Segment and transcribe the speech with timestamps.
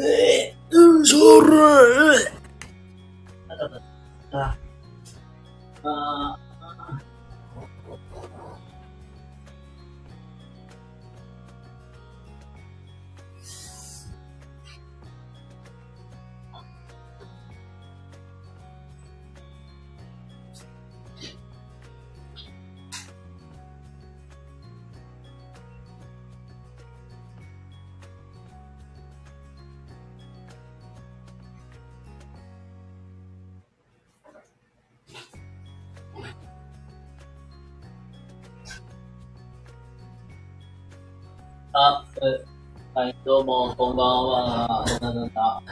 [0.00, 2.34] えー、うん、それ
[4.32, 4.36] あ。
[4.36, 4.56] あ
[5.84, 6.33] あ。
[43.24, 44.84] どうも、こんばんは。
[44.86, 45.62] なんだなんだ。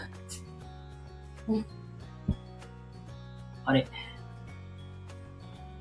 [3.66, 3.86] あれ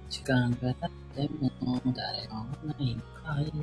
[0.09, 0.73] 時間が経っ
[1.15, 1.49] ても
[1.95, 3.53] 誰もないのかい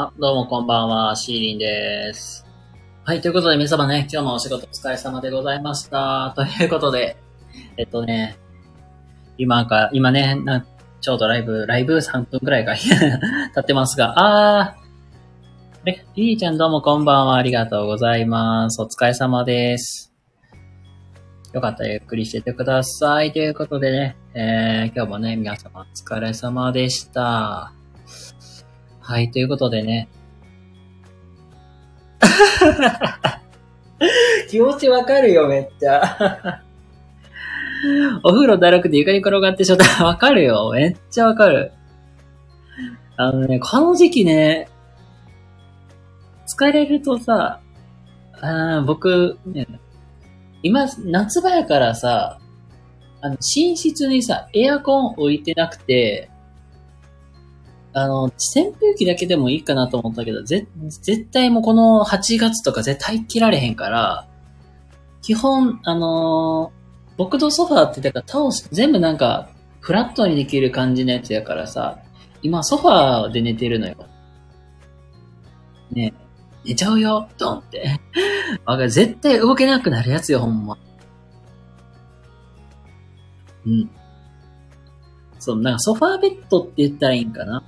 [0.00, 2.46] あ、どうもこんばんは、シーリンです。
[3.02, 6.32] はい、ということで皆様ね、今日もお仕事お疲れ様でございました。
[6.36, 7.16] ということで、
[7.76, 8.38] えっとね、
[9.38, 10.64] 今か、今ね、な
[11.00, 12.76] ちょうどライブ、ライブ3分くらいか
[13.56, 18.80] 経ってますが、あー、え、リリーちゃんどうもこんばんは、ありがとうございます。
[18.80, 20.14] お疲れ様です。
[21.52, 23.32] よかったらゆっくりしててください。
[23.32, 27.72] ということでね、えー、今日もね、皆様お疲れ様でした。
[29.08, 30.06] はい、ということでね。
[34.50, 36.02] 気持ちわかるよ、めっちゃ。
[38.22, 40.70] お風呂だるくて床に転がってしょった わかるよ。
[40.74, 41.72] めっちゃわかる。
[43.16, 44.68] あのね、この時期ね、
[46.46, 47.60] 疲れるとさ、
[48.42, 49.66] あー僕、ね、
[50.62, 52.38] 今、夏場やからさ、
[53.22, 56.28] あの、寝室にさ、エアコン置いてなくて、
[57.92, 64.26] あの、扇風機だけでもいいかなと思ったけど、ぜ、絶対もうこの8月とか絶対切られへんから、
[65.22, 66.78] 基本、あのー
[67.18, 71.98] 僕のソファーってだから倒す、全部なんか、フラットにできる感じのやつやからさ、
[72.42, 73.96] 今ソファーで寝てるのよ。
[75.90, 76.14] ね
[76.64, 78.00] え、寝ちゃうよ、ドンって。
[78.64, 80.78] わかる絶対動けなくなるやつよ、ほんま。
[83.66, 83.90] うん。
[85.40, 87.64] そう、なんかソファーベッドって言ったらいいんかな。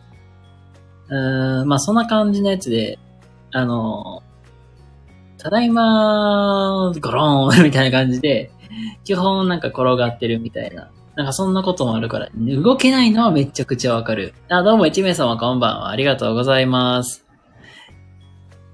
[1.11, 2.99] うん、まあそんな感じのやつで、
[3.53, 4.23] あの、
[5.39, 8.51] ただいま、ゴローン みたいな感じで、
[9.05, 10.91] 基本なんか転がってるみたいな。
[11.17, 14.33] なんかそんなこともあるから、動けないのはめちゃくちゃわかる。
[14.49, 15.91] あ、どうも一名様こんばんは。
[15.91, 17.27] ありがとうございます。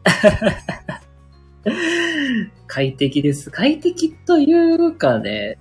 [2.67, 3.51] 快適です。
[3.51, 5.59] 快適というかね、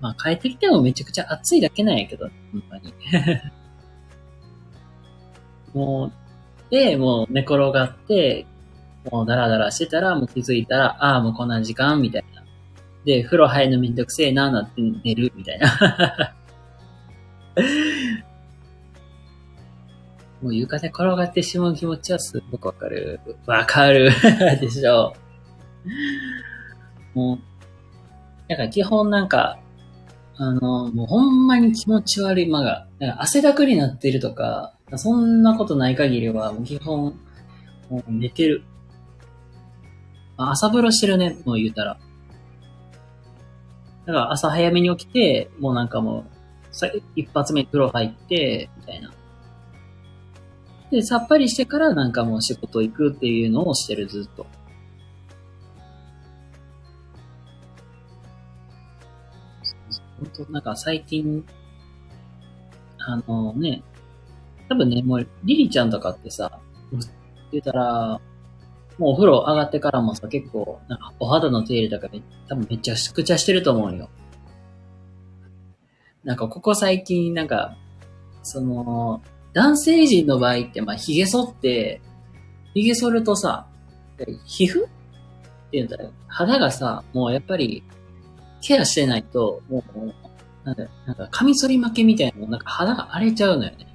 [0.00, 2.92] まあ快適でもめちゃくちゃ暑いだけなんやけど、ほんまに。
[5.76, 6.12] もう、
[6.70, 8.46] で、もう寝転がって、
[9.12, 12.42] もうダラダラしてたら、もう気づいたら、ああ、もうこんな時間みたいな。
[13.04, 16.34] で、風呂入るのめんどくせえな、なって寝る、みたいな。
[20.40, 23.20] もう床で転がってしまう気持ちはすごくわかる。
[23.46, 24.10] わかる
[24.60, 25.14] でしょ
[27.14, 27.18] う。
[27.18, 27.38] もう、
[28.48, 29.58] だか基本なんか、
[30.38, 32.86] あの、もうほんまに気持ち悪い間が、
[33.18, 37.18] 汗だくになってるとか、そんなことない限りは、もう基本、
[37.90, 38.62] もう寝てる。
[40.36, 41.98] まあ朝風呂してるね、もう言うたら。
[44.06, 46.24] だから朝早めに起きて、もうなんかもう、
[47.16, 49.12] 一発目風呂入って、みたいな。
[50.92, 54.46] で、さっぱりしてからなんかもう仕事行くっていうのをしてる、ずっと。
[60.18, 61.44] 本当なんか最近、
[62.98, 63.82] あのね、
[64.68, 66.58] 多分ね、もう、リリちゃんとかってさ、
[67.52, 68.20] 言ったら、
[68.98, 74.08] もうお風呂上がってからもさ、結構、なんかお肌の手入れとかめ多分めっちゃくちゃしてると思うよ。
[76.24, 77.76] なんかここ最近、なんか、
[78.42, 79.22] その、
[79.52, 82.00] 男性陣の場合って、まあ、髭剃って、
[82.74, 83.66] 髭剃るとさ、
[84.44, 84.86] 皮膚？
[85.70, 86.12] ていうんだろう。
[86.26, 87.82] 肌がさ、もうやっぱり、
[88.60, 90.12] ケアしてないと、もう、
[90.64, 93.86] なんだなんか、カミソリ負けみたいななんか肌が荒れちゃうのよね。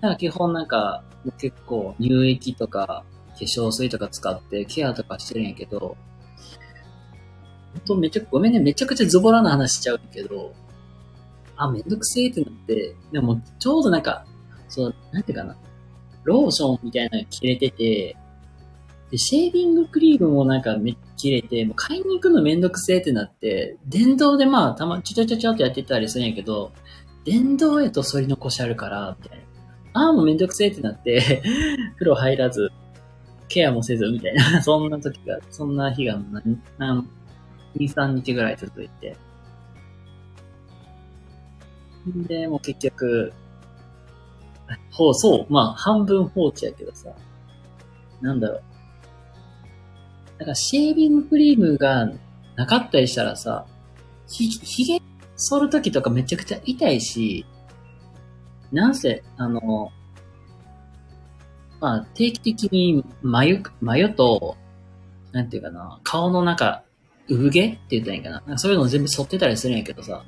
[0.00, 1.02] だから基本なんか、
[1.38, 3.04] 結構乳液とか、
[3.38, 5.96] 化粧水とか使ってケアとかしてるんやけど、ほ
[7.78, 10.54] んとめちゃ、ごめんね、めちゃくちゃズボラな話しちゃうけど、
[11.56, 14.24] あ、めんどくせえってなって、でもちょうどなんか、
[14.68, 15.56] そう、なんていうかな、
[16.24, 18.16] ローションみたいなの切れてて、
[19.10, 26.72] で、シェービングクリームもなんかめ切れて、もう買いに行くのめんどくせえってなって、電動でまあ、たま、ちょちょちょちょっとやってたりするんやけど、
[27.24, 29.45] 電動やと反り残しあるから、みたいな。
[29.96, 31.42] ああ、もうめんどくせえってなって
[31.96, 32.70] 風呂入らず、
[33.48, 34.60] ケアもせず、みたいな。
[34.62, 37.08] そんな時が、そんな日が何、何、
[37.76, 39.16] 2、3日ぐらい続いて。
[42.28, 43.32] で、もう結局、
[44.90, 47.10] ほう、そう、まあ、半分放置やけどさ、
[48.20, 48.62] なんだろう。
[50.38, 52.12] だからシェービングクリームが
[52.54, 53.64] なかったりしたらさ、
[54.28, 55.00] ひ、ひげ
[55.36, 57.46] 剃るときとかめちゃくちゃ痛いし、
[58.72, 59.92] なんせ、あの、
[61.80, 64.56] まあ、定期的に眉、眉と、
[65.32, 66.82] なんていうかな、顔の中、
[67.28, 68.58] 産毛って言ったらいいかな。
[68.58, 70.24] そういうの全部剃ってたりするんやけどさ。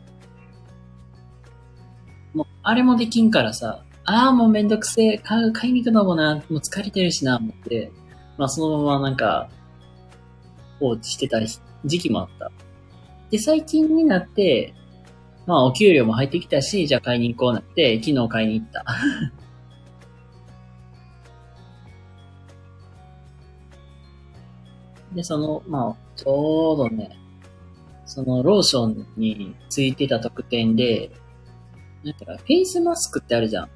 [2.35, 7.93] もう、あれもできんからさ、ああ、もうめんどくせえ、買う買いに行くのもな、もう疲れてるしな、思って、
[8.37, 9.49] まあそのままなんか、
[10.81, 11.40] 放置してた
[11.85, 12.50] 時期もあった。
[13.31, 14.75] で、最近になって、
[15.48, 18.84] まあお給料も入ってきたし、じゃあ買いに行こうなって、昨日買いに行った。
[25.14, 27.18] で、その、まあ、ちょうどね、
[28.04, 31.10] そのローションについてた特典で、
[32.04, 33.68] なんていうか、フェイスマスクってあるじゃん。
[33.68, 33.72] フ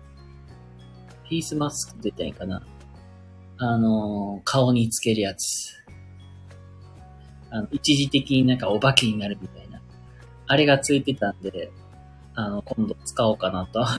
[1.30, 2.62] ェイスマスクって言ったらいいかな。
[3.56, 5.72] あの、顔につけるやつ。
[7.48, 9.61] あの、一時的になんかお化けになるみたいな。
[10.52, 11.72] あれがついてたんで、
[12.34, 13.82] あの、今度使おうかなと。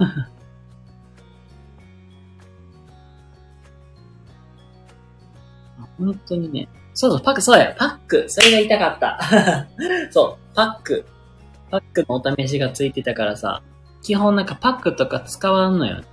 [5.98, 6.70] 本当にね。
[6.94, 8.26] そうそう、パック、そうや、パック。
[8.28, 9.68] それが痛かった。
[10.14, 11.08] そう、パック。
[11.72, 13.64] パックのお試しがついてたからさ、
[14.04, 16.04] 基本なんかパックとか使わんのよ。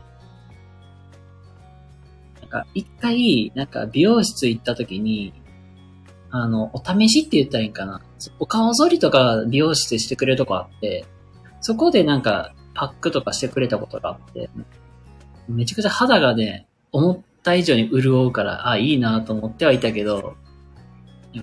[2.40, 5.34] なんか、一回、なんか美容室行った時に、
[6.30, 8.00] あの、お試しって言ったらいいんかな。
[8.38, 11.04] お顔剃りとか美容室してくれるとこあって、
[11.60, 14.48] そこでなんかパックとかしてくれたことがあって、
[15.48, 20.36] めちゃくちゃ肌がね、思った以上に潤うから、あ、いいなと思ってはいたけど、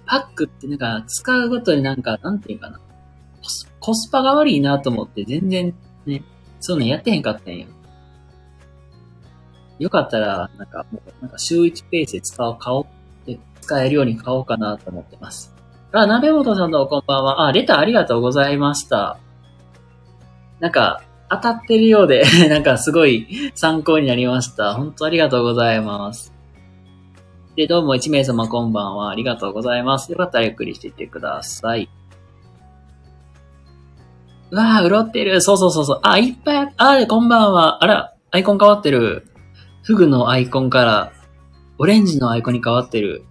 [0.05, 2.79] パックってなんか使うごとになんか、なんていうかな。
[3.41, 5.73] コスコスパが悪いなと思って全然
[6.05, 6.23] ね、
[6.59, 7.67] そういうのやってへんかったんよ。
[9.79, 12.85] よかったら、なんかもう、なんか週1ペースで使う、買おう
[13.67, 15.53] 使えるように買おうかなと思ってます。
[15.91, 17.47] あ、鍋本さんどうこんばんは。
[17.47, 19.19] あ、レターありがとうございました。
[20.61, 24.73] なんか、当たってるようで なんかすごい参考になりました。
[24.73, 26.33] 本当ありがとうございます。
[27.57, 29.09] で、どうも1名様こんばんは。
[29.09, 30.13] ありがとうございます。
[30.13, 31.89] よかったらゆっくりしていってください。
[34.51, 35.41] うわぁ、潤ってる。
[35.41, 35.99] そうそうそうそう。
[36.03, 37.83] あ、いっぱいあ、こんばんは。
[37.83, 39.27] あら、アイコン変わってる。
[39.83, 41.11] フグのアイコンから
[41.77, 43.25] オレンジのアイコンに変わってる。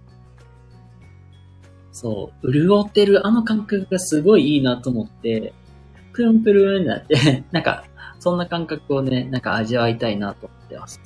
[1.99, 5.51] そう、潤ってるあの感覚がすごいいいなと思って、
[6.13, 7.85] プルンプルンになって なんか、
[8.19, 11.01] そんな感覚をね、なんか味わいたいなと思ってます。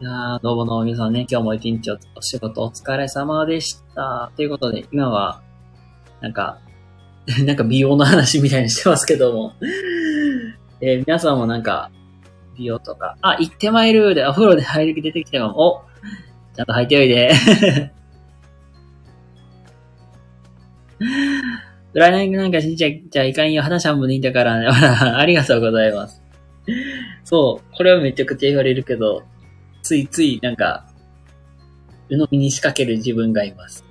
[0.00, 4.32] いやー、どうもどうも皆さんね、今日も一日お仕事お疲れ様でした。
[4.34, 5.42] ということで、今は、
[6.22, 6.60] なんか、
[7.44, 9.54] なんか美容の話みたいにしてますけども
[10.80, 11.90] えー、皆さんもなんか、
[12.56, 15.58] 美容とか、あ、行ってまいるで、お風呂で入る気出てきたかも。
[15.58, 15.93] お
[16.54, 17.32] ちゃんと入っておいで。
[21.92, 23.62] 来年なんかしじゃ、じゃいかんよ。
[23.62, 24.66] 話半分でいいんだからね。
[24.70, 26.22] ありがとうございます。
[27.24, 27.76] そう。
[27.76, 29.22] これはめちゃくちゃ言われるけど、
[29.82, 30.86] ついついなんか、
[32.08, 33.84] 鵜呑みに仕掛ける自分がいます。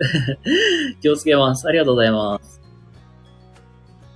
[1.01, 1.67] 気をつけます。
[1.67, 2.61] ありがとうございます。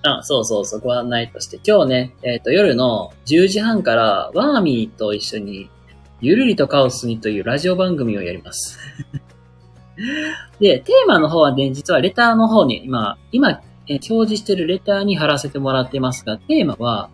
[0.03, 1.59] あ、そうそうそう、ご案内として。
[1.65, 5.69] 今日ね、えっ、ー、と、夜の10時半から、ワーミーと一緒に
[6.19, 8.79] ゆるりとカオスにというラジオ番組をやります。
[10.59, 17.09] で、テーマの方はね、実はレターの方に、今、今、え表示してるレターに貼らせてもらってますが、テーマは、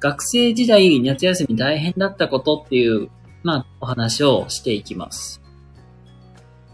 [0.00, 3.10] 学生時代夏休み大変だったことっていう、
[3.42, 5.42] まあ、お話をしていきます。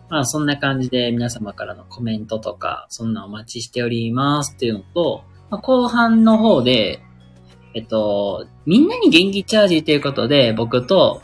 [0.08, 7.00] まあ、そんな感じで皆様からのコメントとか、そんなお待ちしておりますっていうのと、まあ、後半の方で、
[7.74, 11.20] えっと、みんなに元気チャージということで、僕と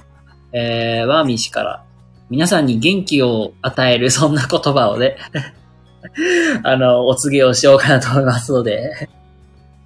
[0.52, 1.84] えー、ワーミー氏から
[2.30, 5.16] 皆さんに元気を与える、 そんな言葉をね、
[6.64, 9.08] あの、お告げをしようかなと思いますので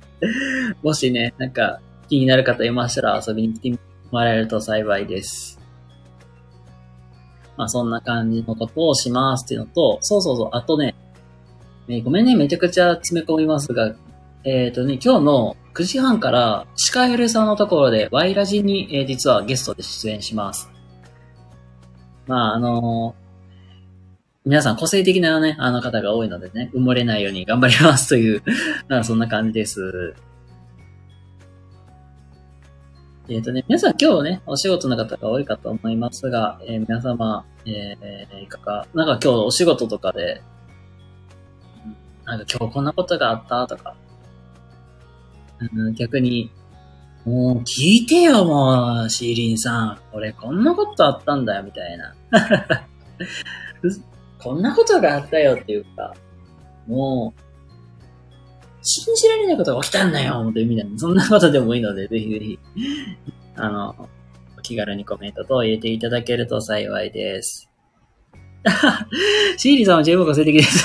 [0.83, 3.79] もしね、なんか気になる方いましたら遊びに来て
[4.11, 5.59] もらえると幸いです。
[7.57, 10.95] まあそんな感じのことをしますっていうのと、そうそうそう、あとね、
[11.89, 13.95] えー、ごめんね、めちゃくちゃ詰め込みますが、
[14.45, 20.71] えっ、ー、とね、今日の9時半からシカエルさんのところでワイラジに、えー、実はゲストで出演します。
[22.27, 23.15] まあ、あの
[24.47, 28.43] 皆さん個性的なね、あの方が多いのでね、埋もれないように頑張りますという
[28.89, 30.15] なんかそんな感じです。
[33.29, 40.41] えっ、ー、とね、皆さん今日ね、お仕事の方が多いかと思いますが、えー、皆様、えー、いかが、なんか今日お仕事とかで、
[42.25, 43.95] なんか今日こんなことがあったとか、
[45.61, 46.51] うん、逆に、
[47.25, 49.99] もう聞いてよ、もう、シーリンさん。
[50.13, 52.15] 俺こんなことあったんだよ、みたいな。
[54.39, 56.15] こんなことがあったよっていうか、
[56.87, 57.41] もう、
[58.83, 62.59] 信じられないことが起きたんだよみたいな、そんなことでもいいので、ぜひぜひ、
[63.57, 64.09] あの、
[64.57, 67.69] お気軽にコメントと入れていただけると幸いです。
[69.59, 70.85] シーリーさんは十分個性的です。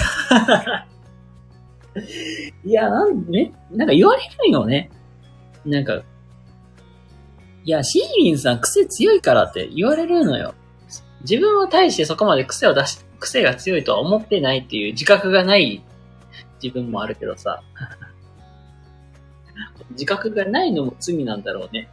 [2.63, 4.89] いや、なんね、なんか言われるよね。
[5.65, 6.01] なんか、
[7.63, 10.55] いや、シーリンさん癖強いからって言われるのよ。
[11.21, 15.83] 自分は対してそこまで癖を出し、癖が強いとは思ってないっていう自覚がない
[16.62, 17.62] 自分もあるけどさ。
[19.91, 21.89] 自覚がないのも罪なんだろうね。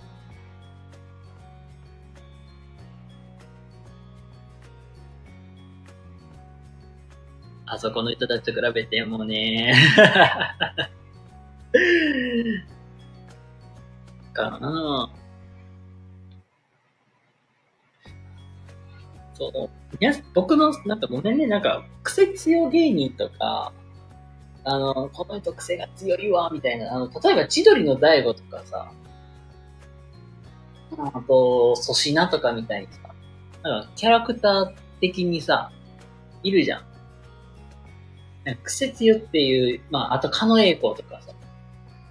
[7.70, 9.74] あそこの人たちと比べてもね。
[14.32, 15.10] かな
[19.34, 19.50] そう。
[20.00, 23.72] いや、僕の、なんかごめんね、なんか、癖強芸人とか、
[24.64, 28.90] あの、この人癖が強いわ、みたいな、あの、例えば千鳥の大悟とかさ、
[30.96, 33.00] あと、粗品とかみたいにさ、
[33.62, 35.70] なんかキャラクター的にさ、
[36.42, 36.87] いるじゃん。
[38.56, 41.32] 癖強っていう、まあ、あと、狩野英孝とかさ、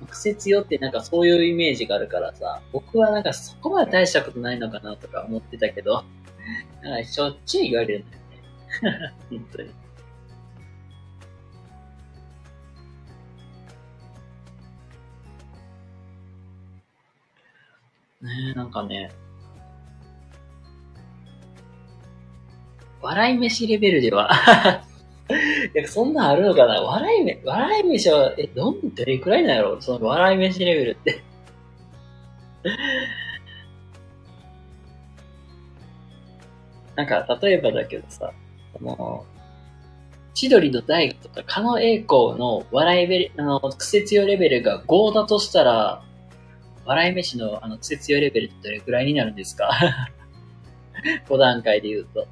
[0.10, 6.04] 癖強ってなんかそういうイメージがあるからさ、僕はなんかそこまで大したことないのかなとか思ってたけど、
[6.84, 9.14] なんかしょっちゅう言われるんだよね。
[9.30, 9.70] 本当に。
[18.20, 19.12] ねえ、なんかね、
[23.02, 24.30] 笑い飯レベルでは、
[25.88, 26.82] そんなんあるのかな？
[26.82, 29.82] 笑いめ、笑い飯は、え、どん、どれくらいなんやろ？
[29.82, 31.22] その笑い飯レベルって
[36.96, 38.34] なんか、例えばだけどさ、
[38.74, 39.26] この、
[40.34, 46.04] 千鳥の大悟とか、狩野英孝の笑いベル、あの、癖強レベルが5だとしたら、
[46.86, 49.70] 笑い飯のあの、癖強レベルってどれくらいになるんですか
[51.30, 52.28] ?5 段階で言うと。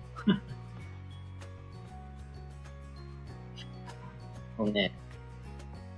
[4.57, 4.91] もうね、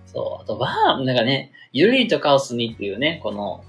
[0.06, 3.64] そう、あとは、なんかね、ゆるりとカオスにっていうね、この、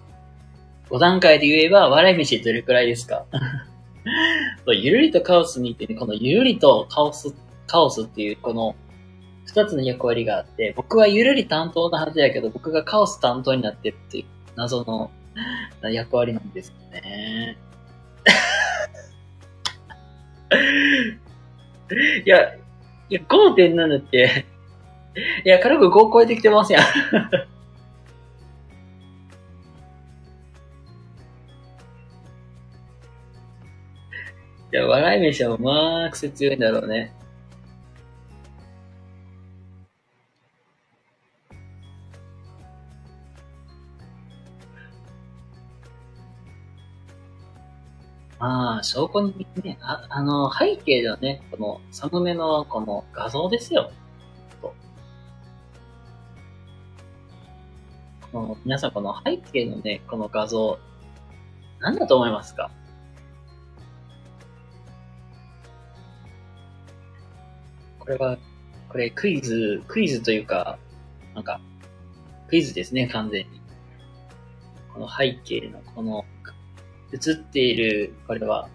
[0.91, 3.27] 5段階で言えば、笑い飯どれくらいですか？
[4.65, 7.35] そうゆるりとカオスにってね、このゆるりとカオス、
[7.67, 8.75] カオスっていう、この、
[9.47, 14.25] 二つの役割があって、僕はゆるり担当なはずやけど、僕がカオス担当になってるっていう
[14.57, 15.11] 謎の
[15.83, 17.57] 役割なんですよね。
[22.25, 22.55] いや、
[23.09, 24.45] いや、5.7って、
[25.45, 26.83] いや、軽く5超えてきてますやん。
[34.71, 37.13] いや、笑い飯はまあ、癖強いんだろうね。
[48.39, 53.91] まあ、証拠にね、ああの、背景ではね、この、サムネのこの画像ですよ。
[58.33, 60.79] この皆さんこの背景のね、この画像、
[61.81, 62.71] 何だと思いますか？
[67.99, 68.39] これは、
[68.89, 70.79] これクイズ、クイズというか、
[71.35, 71.61] なんか、
[72.49, 73.61] クイズですね、完全に。
[74.93, 76.25] この背景のこの、
[77.13, 78.69] 映っている、これは、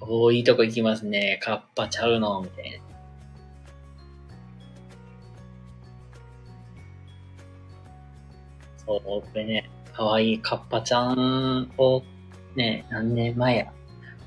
[0.00, 1.40] おー、いいとこ行きますね。
[1.42, 2.85] カッパちゃうの、みたいな。
[8.86, 12.02] そう、これね、かわいいカッパちゃんを
[12.54, 13.72] ね、何年前や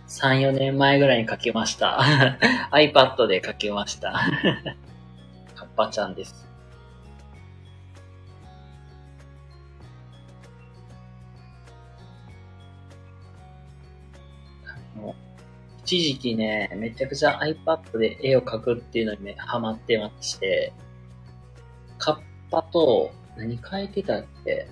[0.07, 1.99] ？3、4年前ぐらいに書きました。
[2.71, 4.13] iPad で書きました。
[5.55, 6.49] カッパちゃんです。
[15.89, 20.71] 一時期ね、めちゃくちゃ iPad で絵を描くっていうのにね、ハマってまして、
[21.97, 22.19] カッ
[22.51, 24.67] パと、何描いてたっけ？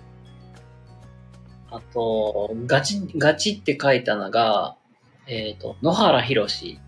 [1.71, 4.77] あと、ガチ、ガチって書いたのが、
[5.27, 6.79] えっ、ー、と、野原博士。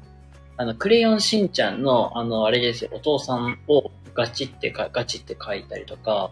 [0.57, 6.32] あの、クレヨンしんちゃんの、あの、あれですよ、お父さんをガチってか、ガチって書いたりとか、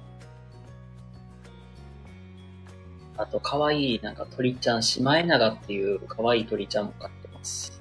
[3.18, 7.77] あと、可愛いいなんか鳥ちゃん、シマエナガっていう可愛い鳥ちゃんも飼ってます。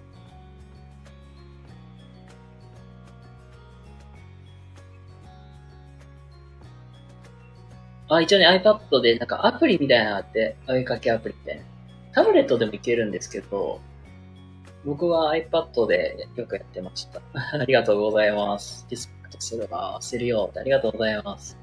[8.08, 11.64] あ、一応ね、iPad でなんかアプリみたいなのがあって、追いかけアプリみたいな。
[12.12, 13.80] タブレットでもいけるんですけど、
[14.84, 17.20] 僕は iPad でよくやってました。
[17.34, 18.86] ありがとうございます。
[18.88, 20.50] リスペクトするわ、するよ。
[20.54, 21.58] ありがとうございます。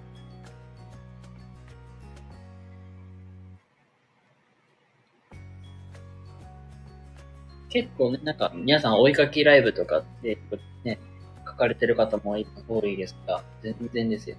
[7.69, 10.37] 結構ね、なんか皆さん追いかけライブとかで
[10.83, 10.99] ね、
[11.47, 12.35] 書かれてる方も
[12.67, 14.35] 多いですが、全然ですよ。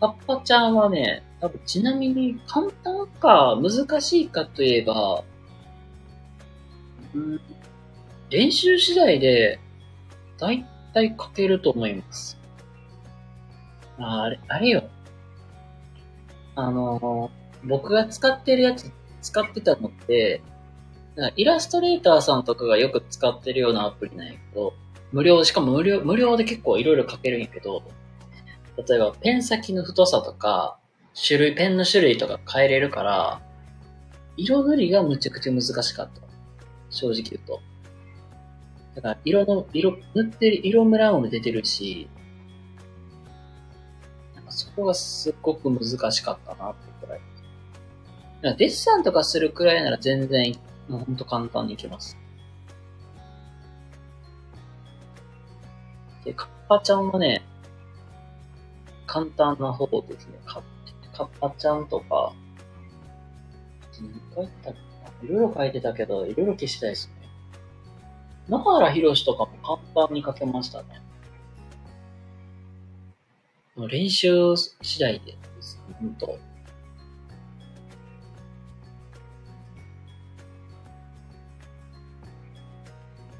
[0.00, 5.22] カッパちゃんはね、多分ちなみに簡単か難しいかといえば、
[7.14, 7.40] うん、
[8.30, 9.60] 練習次第で
[10.38, 12.38] 大体書けると思います。
[13.98, 14.84] ああれ、あれよ。
[16.56, 17.30] あの
[17.64, 20.42] 僕が使ってるやつ、使ってたのって、
[21.36, 24.72] イラストレーターさんとかがよく使ってるようなアプリなんやけど、
[25.12, 27.82] 無料、しかも無料、無料で結構いろいろ書けるんやけど、
[28.88, 30.78] 例えばペン先の太さとか、
[31.14, 33.40] 種類、ペンの種類とか変えれるから、
[34.36, 36.22] 色塗りがむちゃくちゃ難しかった。
[36.90, 37.60] 正直言うと。
[38.96, 42.08] だから、色の、色、塗ってる色ムラも出てるし、
[44.34, 47.20] なんかそこがすっごく難しかったなってくらい。
[48.42, 50.54] らデッサンとかするくらいなら全然、
[50.88, 52.16] もうほんと簡単にいけます。
[56.24, 57.42] で、カッパちゃんはね、
[59.10, 60.38] 簡単な方ですね。
[60.44, 60.60] カ
[61.24, 62.32] ッパちゃんとか、
[64.00, 64.74] 何書いたっ
[65.20, 67.28] けいろいろ書いてたけど、いろいろ消したいですね。
[68.48, 71.02] 野原博とかも簡単に書けましたね。
[73.88, 75.82] 練習次第でです。
[75.98, 76.38] ほんと。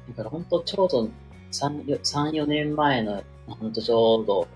[0.09, 1.09] だから本当ちょうど
[1.53, 4.49] 3、3 4年前の、本当ちょうど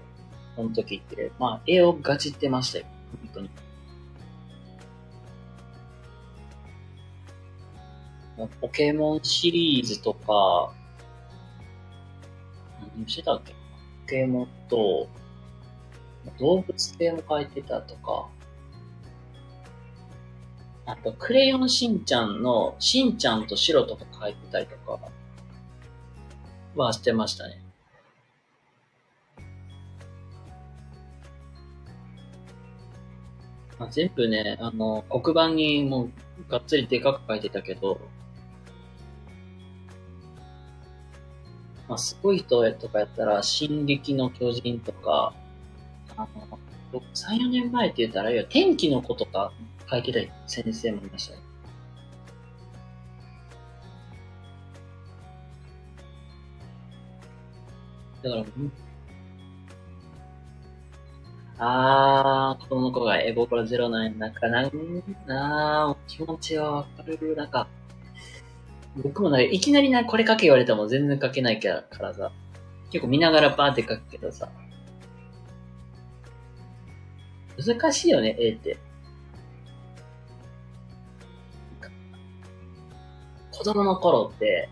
[0.55, 2.85] その時って、まあ、絵をガチってましたよ。
[3.33, 3.49] 本当に。
[8.61, 10.73] ポケモンシリーズとか、
[12.97, 13.51] 何してたっけ？
[13.51, 13.57] ポ
[14.07, 15.07] ケモンと、
[16.39, 18.27] 動物系も書いてたとか、
[20.85, 24.99] あと、クレヨンしんちゃんの、しんちゃんと白とか書いてたりとか、
[26.75, 27.61] はしてましたね。
[33.79, 36.11] あ、全部ね、あの、黒板にもう
[36.49, 37.99] がっつりでかく書いてたけど、
[41.87, 45.33] まあ、すごい人とかやったら、進撃の巨人とか、
[46.17, 46.59] あの、
[47.13, 49.51] 3、4年前って言ったら、いや、天気の子とか
[49.89, 51.41] 書いてた先生もいましたね。
[58.23, 58.45] だから、
[61.57, 64.71] あー、この子がエボコロゼロなんなんか、なん、
[65.25, 67.35] なー、気持ちはわかる。
[67.35, 67.67] なんか、
[68.97, 72.31] 僕もね、いきなりな、これ書け言われても全然書けないからさ、
[72.91, 74.49] 結構見ながらバーって書くけどさ、
[77.57, 78.77] 難しいよね、絵って。
[83.51, 84.69] 子供の頃って、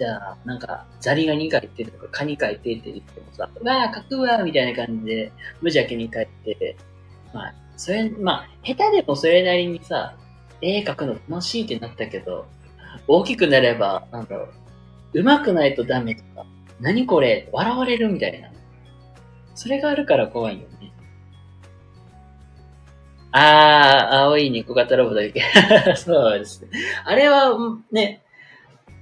[0.00, 6.74] じゃあ、なんか、ザリガニ書いてとか、カニ書いてって言ってもさ、うわー、書くわみたいな感じで、無邪気に書いて、
[7.34, 10.14] まあ、それ、まあ、下手でもそれなりにさ、
[10.62, 12.46] 絵描くの楽しいってなったけど、
[13.06, 14.48] 大きくなれば、なんだろ
[15.12, 16.46] う、上手くないとダメとか、
[16.80, 18.50] 何これ笑われるみたいな。
[19.54, 20.92] それがあるから怖いよね。
[23.32, 25.42] あー、青い猫型ロボだっけ？
[25.96, 26.70] そうですね。
[27.04, 27.50] あれは、
[27.92, 28.22] ね、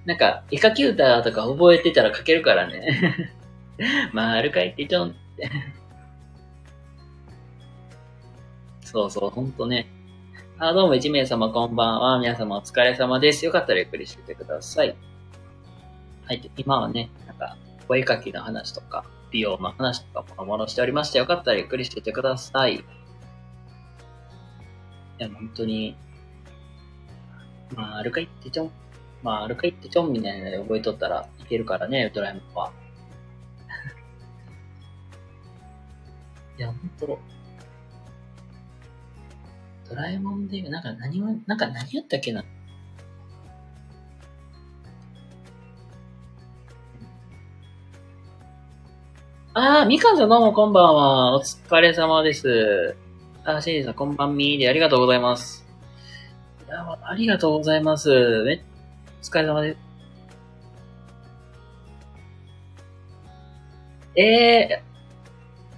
[0.08, 3.34] なんか、絵描き歌とか覚えてたら書けるからね。
[4.14, 5.50] まあ、あるかいってちょんって。
[8.80, 9.86] そうそう、ほんとね。
[10.56, 12.18] あ、どうも1名様こんばんは。
[12.20, 13.44] 皆様お疲れ様です。
[13.44, 14.96] よかったらゆっくりしててください。
[16.24, 16.50] はい。
[16.56, 22.76] 今はね、なんか、お絵描きの話とか、美容の話とかももろしておりまして、よかったらゆっくりしててください。
[22.76, 22.82] い
[25.18, 25.98] や、本当に、
[27.76, 28.70] まあ、アルカイってちょん、
[29.22, 32.72] まあ、アルカイってちょんみたいなので覚えとったらいけるからね、ドラえもんは。
[36.58, 37.18] いや、本当
[39.88, 42.44] ドラえもんで、なんか何も、なんか何やったっけな。
[49.54, 51.36] ああ、みかんさんどうもこんばんは。
[51.36, 52.94] お疲れ様です。
[53.44, 55.66] あー、シェリーさんこんばんみーでありがとうございます。
[56.68, 58.44] いや、ありがとうございます。
[58.44, 58.60] めっ、
[59.20, 59.78] お疲れ様です。
[64.16, 64.82] え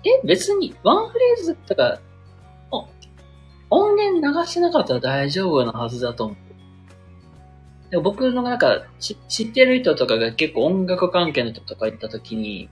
[0.04, 2.00] ー、え、別にワンフレーズとか
[3.70, 6.36] 音源流してなかったら大丈夫なはずだと思う。
[7.90, 12.68] でも僕のなんか知ってる人とかが結構音楽関係の人とか行った時に、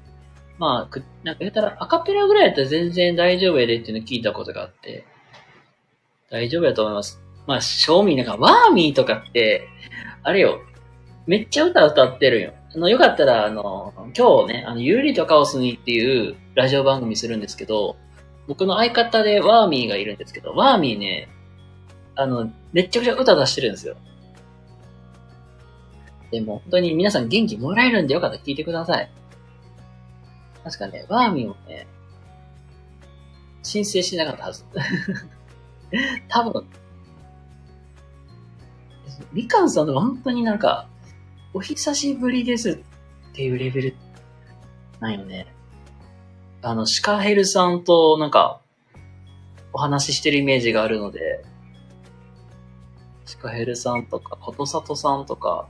[0.59, 5.05] まあ、くなんか言ったらアカペラぐらいやったら全然大丈夫やでっていうの聞いたことがあって、
[6.31, 7.21] 大丈夫やと思います。
[7.47, 9.69] まあ、正味なんかワーミーとかって、
[10.29, 10.61] あれよ、
[11.27, 12.53] めっちゃ歌歌ってるよ。
[12.75, 17.97] あの、よかったら、あの、今日ね、あの、ユーリとカオスにっていうラジオ番組するんですけど、
[18.47, 21.31] 僕の相方でワーミーがいるんですけど、ワーミーね、
[22.15, 23.97] あの、めっちゃくちゃ歌出してるんですよ。
[26.31, 29.11] でも、本当に皆さん元気もらえるんでよかったら聞いてください。
[30.63, 31.87] 確かね、ワーミーもね、
[33.63, 34.63] 申請しなかったはず。
[36.29, 36.67] 多分。
[39.33, 40.89] みかんさんの本当になんか、
[41.55, 42.79] お久しぶりですっ
[43.35, 43.95] ていうレベル
[45.01, 45.47] ないよね。
[46.63, 48.61] あの、シカヘルさんとなんか、
[49.73, 51.45] お話ししてるイメージがあるので、
[53.27, 55.69] シカヘルさんとか、ことさとさんとか、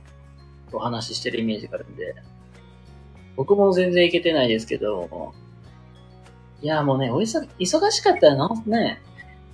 [0.71, 2.15] お話ししてるイメージがあるんで、
[3.35, 5.33] 僕も全然いけてないですけど、
[6.61, 9.01] いや、もうね、おいさ、忙しかったらな、ね、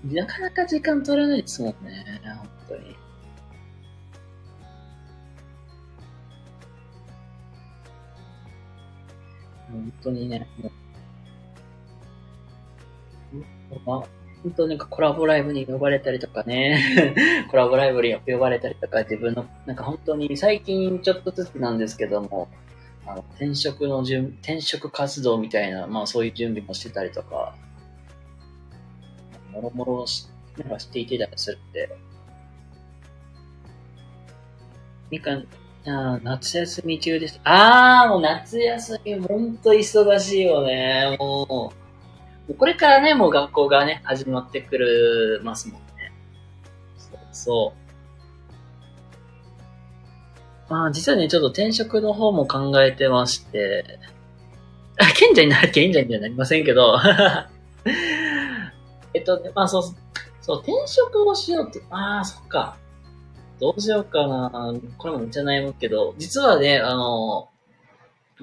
[0.05, 2.94] なかなか時間取れないですもんね、本当に。
[9.75, 10.71] 本当にね、もう
[13.85, 14.03] まあ、
[14.43, 22.47] 本当なんかコラボライブに呼ばれたりとかね、 コラボライブに呼ばれたりとか、自分の、なんか本当に最近ちょっとずつなんですけども、
[23.07, 27.55] あの転職の準、転職活動みたいな、まあそういう準備もしてたりとか、
[29.51, 31.89] もろもろし、なんかしていてたりするって。
[35.11, 35.47] みかん、
[35.87, 37.39] あ夏休み中です。
[37.43, 41.71] ああ、もう夏休み、ほんと忙しいよね、も
[42.47, 42.53] う。
[42.55, 46.11] これからね、もう学校がね、始まってくるますもんね。
[46.97, 47.73] そうそ
[50.69, 50.71] う。
[50.71, 53.99] まあ、実はね、ちょっと転職の方も考えてまして、
[54.97, 56.97] あ、賢者になる賢者にはなりませんけど、
[59.13, 59.83] えっと、まあそう、
[60.41, 62.77] そう、転職をしようって、ああ、そっか。
[63.59, 64.73] どうしようかな。
[64.97, 67.49] これもめっちゃ悩むけど、実はね、あの、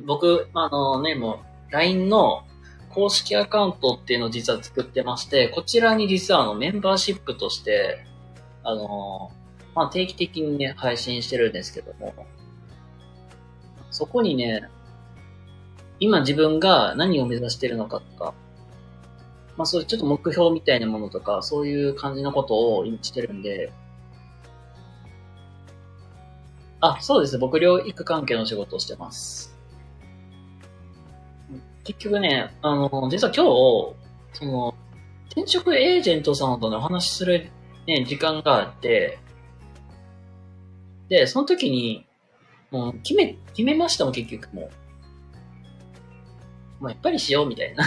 [0.07, 2.45] 僕、あのね、もう、LINE の
[2.91, 8.05] 公式アカウントっていうのを実は作ってまして、こちらに実はあのメンバーシップとして、
[8.63, 9.33] あの
[9.75, 12.15] まあ、定期的にね、配信してるんですけども、
[13.91, 14.69] そこにね、
[16.01, 18.35] 今自分が何を目指してるのかとか、
[19.57, 23.73] まあそういうちょっと目標みたいなものとか、そういう感じのことを今してるんで、
[26.83, 27.39] あ、そうです。
[27.39, 29.57] 僕、療育関係の仕事をしてます。
[31.85, 34.75] 結局ね、あの、実は今日、その、
[35.31, 37.51] 転職エージェントさんとね、お話しする
[37.87, 39.21] ね、時間があって、
[41.09, 42.05] で、その時に、
[42.73, 44.71] もう、決め、決めましたもん、結局も
[46.81, 46.83] う。
[46.83, 47.85] もうやっぱりしよう、みたいな。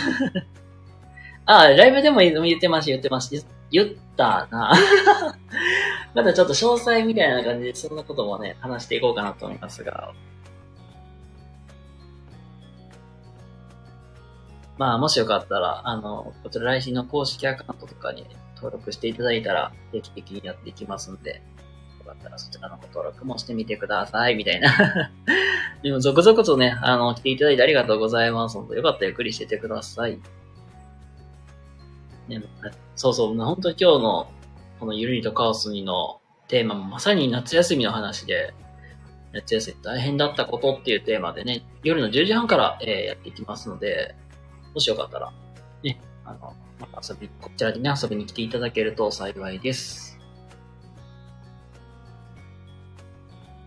[1.45, 3.45] あ、ライブでも言ってました、言ってました。
[3.71, 4.73] 言ったな。
[6.13, 10.13] まだちょっと詳細みたいな感じで、そんなこともね、話していこうかなと思いますが。
[14.77, 18.25] まあ、もしよかったら、あの、こちら来週の公式アカウントとかに
[18.55, 21.41] 登録していただいたら、定期的にやっていきますんで、
[21.99, 25.11] よかったらそちらのご登録もしてみてください、みたいな。
[25.81, 28.57] でも、続々とね、あの、来ていただいてありがとうございます。
[28.57, 30.19] 本当よかったらゆっくりしててください。
[32.27, 32.41] ね、
[32.95, 34.27] そうそう、本当に今日の
[34.79, 38.53] このゆるりとカオスにのテーマもまさに夏休みの話で、
[39.33, 44.15] 夏休み大変だったことっていうテーマでね、夜の10時半から、えー、やっていきますので、
[44.73, 45.31] もしよかったら、
[45.83, 50.19] ね、あの、また遊び、こちらにね、遊びに来ていただけると幸いです。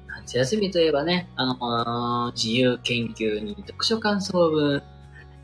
[0.09, 4.83] 夏休みといえばね、あのー、自由研究に読書感想文、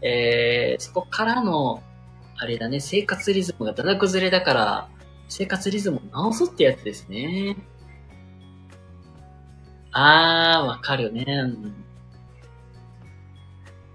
[0.03, 1.83] えー、そこからの
[2.37, 4.88] あれだね、生活リズムがだだ崩れだから、
[5.29, 7.57] 生活リズムを直すってやつですね。
[9.92, 11.25] あー、わかるね。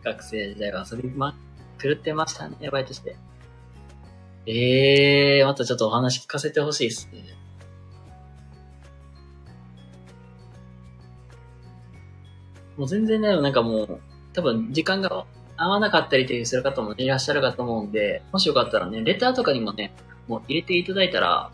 [0.03, 1.35] 学生時代は遊びま、
[1.81, 3.17] 狂ってましたね、バイトして。
[4.45, 7.23] えー、またちょっとお話聞かせてほしいですね。
[12.77, 13.99] もう全然ね、なんかもう、
[14.31, 15.25] 多分時間が
[15.59, 19.93] 合わなかったりというする方もいらっしゃるかと思うんで、もしよかったらね、レターとかにもね、
[20.27, 21.51] もう入れていただいたら、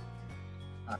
[0.85, 0.97] あの、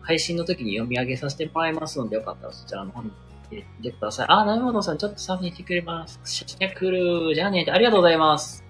[0.00, 3.10] 配信の時に読み上げさせてもらいますので、よかったらそちらの方に
[3.50, 4.26] 入れてください。
[4.30, 6.18] あ、なるほどさん、ちょっとサーフィンしてくれます。
[6.24, 7.34] してくる。
[7.34, 8.64] じゃあね、ありがとうございます。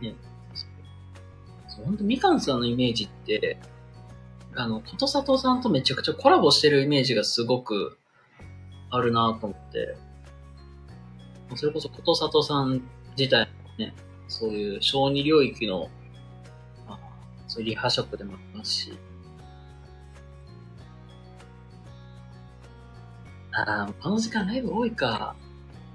[0.00, 0.12] ね、
[1.68, 3.56] そう、ほんとみかんさんのイメージって、
[4.56, 7.98] あの、ことさとさんとめちゃくちゃコラボしてるイメージがすごく
[8.90, 9.96] あるなと思って、
[11.56, 12.82] それこそことさとさん
[13.16, 13.94] 自体もね、
[14.28, 15.88] そういう小児領域の、
[16.88, 16.98] あ
[17.46, 18.98] そういうリハ職でもありますし、
[23.52, 25.34] ああ、この時間ライブ多いか。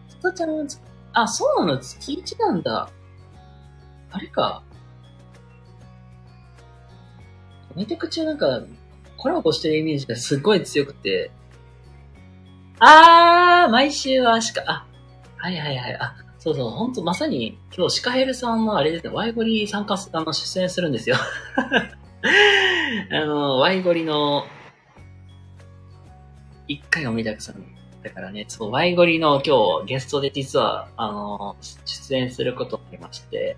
[0.10, 0.68] さとちゃん
[1.14, 2.90] あ、そうなの月1なんだ。
[4.12, 4.64] あれか。
[7.76, 8.64] めちゃくちゃなんか、
[9.18, 11.32] コラボしてるイメージがすごい強くて。
[12.80, 14.86] あー、毎週はしか、あ、
[15.38, 21.18] はいはいはい、あ、そうそう、ほんとまさに今日シカヘルさんのあれですね、ワイゴリ参加す、あの、出演するんですよ。
[23.12, 24.46] あの、ワイゴリの、
[26.68, 27.64] 一回お見たくさん
[28.04, 33.58] だからね、そう、ワイゴリの今日ゲストで実は、あの、出演することになりまして、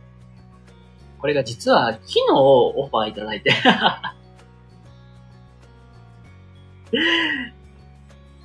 [1.19, 3.51] これが実は昨日オファーいただいて、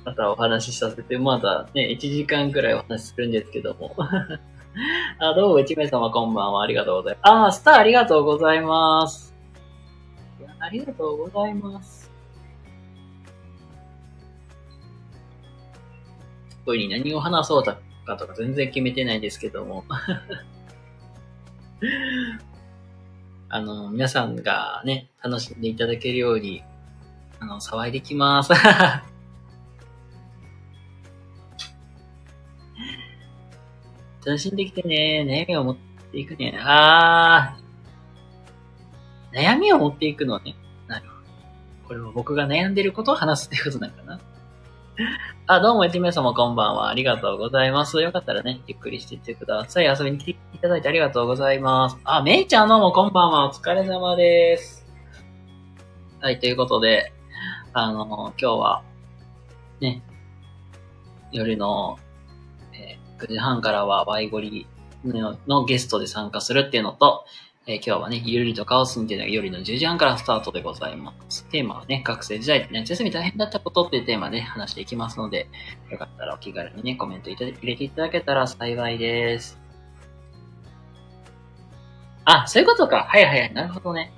[0.03, 3.95] またお話しさせて、またね、1時間くらいお話しするんですけども。
[5.19, 6.63] あ、どうも、一名様こんばんは。
[6.63, 7.29] ありがとうございます。
[7.31, 9.35] あ、スターありがとうございます。
[10.39, 12.11] いやありがとうございます。
[16.65, 17.77] 特に何を話そうか
[18.17, 19.85] とか全然決めてないんですけども。
[23.55, 26.63] あの、皆さんがね、楽しんでいただけるように、
[27.39, 28.51] あの、騒いできます。
[34.25, 35.23] 楽しんできてね。
[35.29, 36.57] 悩みを持っていくね。
[36.63, 39.39] あー。
[39.39, 40.55] 悩みを持っていくのね。
[40.87, 41.21] なるほど。
[41.89, 44.19] これは僕が悩んでることを話すってことなのかな。
[45.47, 46.89] あ、どうも、えてみ様こんばんは。
[46.89, 47.99] ありがとうございます。
[47.99, 49.85] よかったらね、ゆっくりしていってください。
[49.85, 51.97] 遊びに来ていただいてありがとうございます。
[52.03, 53.49] あ、めいちゃんどうもこんばんは。
[53.49, 54.85] お疲れ様です。
[56.21, 57.11] はい、ということで、
[57.73, 58.83] あの、今日は、
[59.81, 60.03] ね、
[61.31, 61.97] 夜の、
[62.73, 64.67] えー9時半からはワイゴリ
[65.05, 67.25] のゲストで参加するっていうのと、
[67.65, 71.45] えー今日はね、ゆるりとカオスンっていうのが夜の10時半からスタートでございます。
[71.45, 75.47] テーマはね、学生時代夏休み大変だったことっていうテーマで話していきますので、
[75.89, 79.57] よかったらお気軽にね、コメントいた入れていただけたら幸いです。
[82.25, 83.05] あ、そういうことか。
[83.07, 83.53] はいはいはい。
[83.53, 84.11] なるほどね。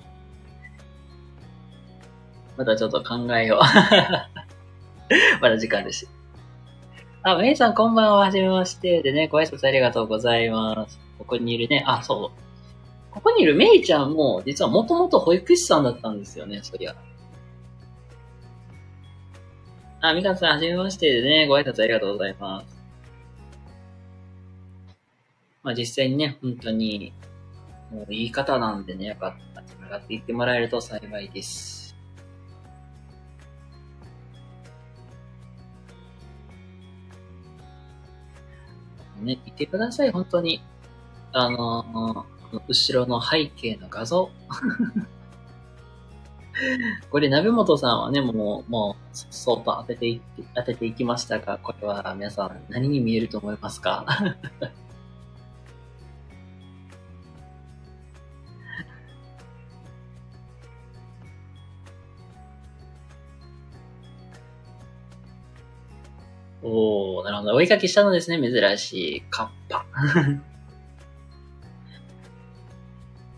[2.58, 3.60] またちょっと考えよう。
[5.40, 6.10] まだ時間です。
[7.22, 8.18] あ、メイさんこんばんは。
[8.18, 9.04] はじめまして。
[9.04, 11.00] でね、ご挨拶ありがとうございます。
[11.20, 12.45] ここにいるね、あ、そう。
[13.16, 16.94] ここにいるメイちゃんも、実はもともと保育士さんだったんですよね、そりゃ。
[20.02, 22.78] あ、みかさん、はじめましてでね、ご挨拶ありがとうございます。
[25.64, 27.14] まあ実際にね、本当に、
[27.90, 31.96] もういい方なんでね、よかった繋がっていってもらえると幸いです。
[39.22, 40.62] ね、見てください、本当に。
[41.32, 42.35] あのー
[42.68, 44.30] 後ろの背景の画像。
[47.12, 50.22] これ、鍋本さんはね、もう、もう、そっと当ててい、
[50.56, 54.06] 当てていきましたが、これは皆さん何に見えると思いますか？
[66.64, 67.56] おー、なるほど。
[67.56, 69.22] お絵かきしたのですね、珍しい。
[69.30, 69.86] カッパ。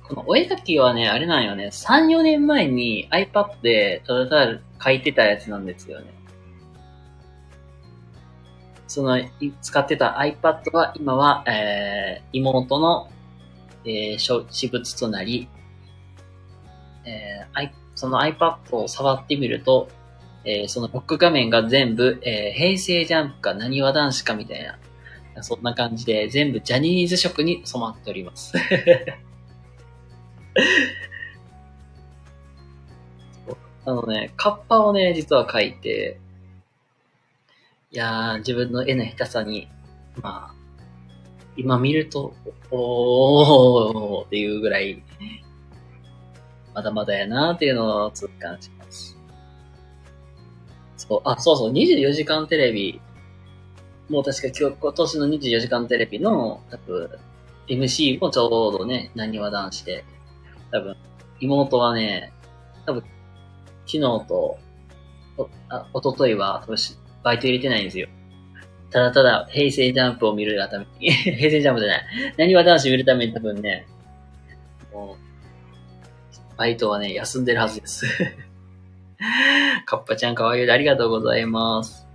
[0.08, 6.14] このお絵かきはね、あれなんよね、3、4年前に iPad でただただ書いてたやつなんですよね。
[8.88, 9.20] その、
[9.62, 13.10] 使ってた iPad は、今は、えー、妹の、
[13.84, 15.50] えー、私物となり、
[17.06, 19.90] えー、その iPad を触ってみると、
[20.46, 24.64] えー、そのロック画面が全部、えー、平成ジャンプか何わ男子かみたい
[25.34, 28.54] な、そんな感じで全部ジャニーズ色に染まっております。
[33.86, 36.20] あのね、カッパをね、実は書いて、
[37.92, 39.70] いやー、自分の絵の下手さに、
[40.22, 40.56] まあ、
[41.56, 42.34] 今見ると、
[42.70, 45.02] おーっていうぐらい、
[46.74, 49.18] まだまだやなーっていうのを痛感します。
[50.98, 53.00] そう、あ、そうそう、24時間テレビ、
[54.10, 57.10] もう確か今日、今年の24時間テレビの、多分、
[57.68, 60.04] MC もちょうどね、何話男子で、
[60.72, 60.96] 多分、
[61.40, 62.32] 妹はね、
[62.86, 63.04] 多分、
[63.86, 64.58] 昨日と、
[65.38, 66.78] お、あ、おとといは、多分、
[67.24, 68.08] バイト入れてないんですよ。
[68.90, 72.04] ただただ、平成ジャンプを見るために、 平成ジャンプじゃない。
[72.38, 73.86] 何話男子見るために多分ね、
[74.94, 78.06] もう、バイトはね、休んでるはずです
[79.86, 82.07] カッパちゃんかわいいでありがとうございます。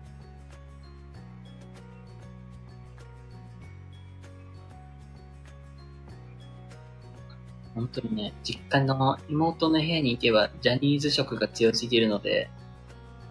[7.82, 12.48] 本当にね、実家の妹の部屋に行けばジャニーズ色が強すぎるので、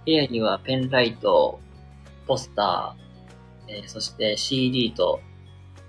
[0.06, 1.62] 部屋にはペンライト、
[2.28, 5.22] ポスター、えー、そして CD と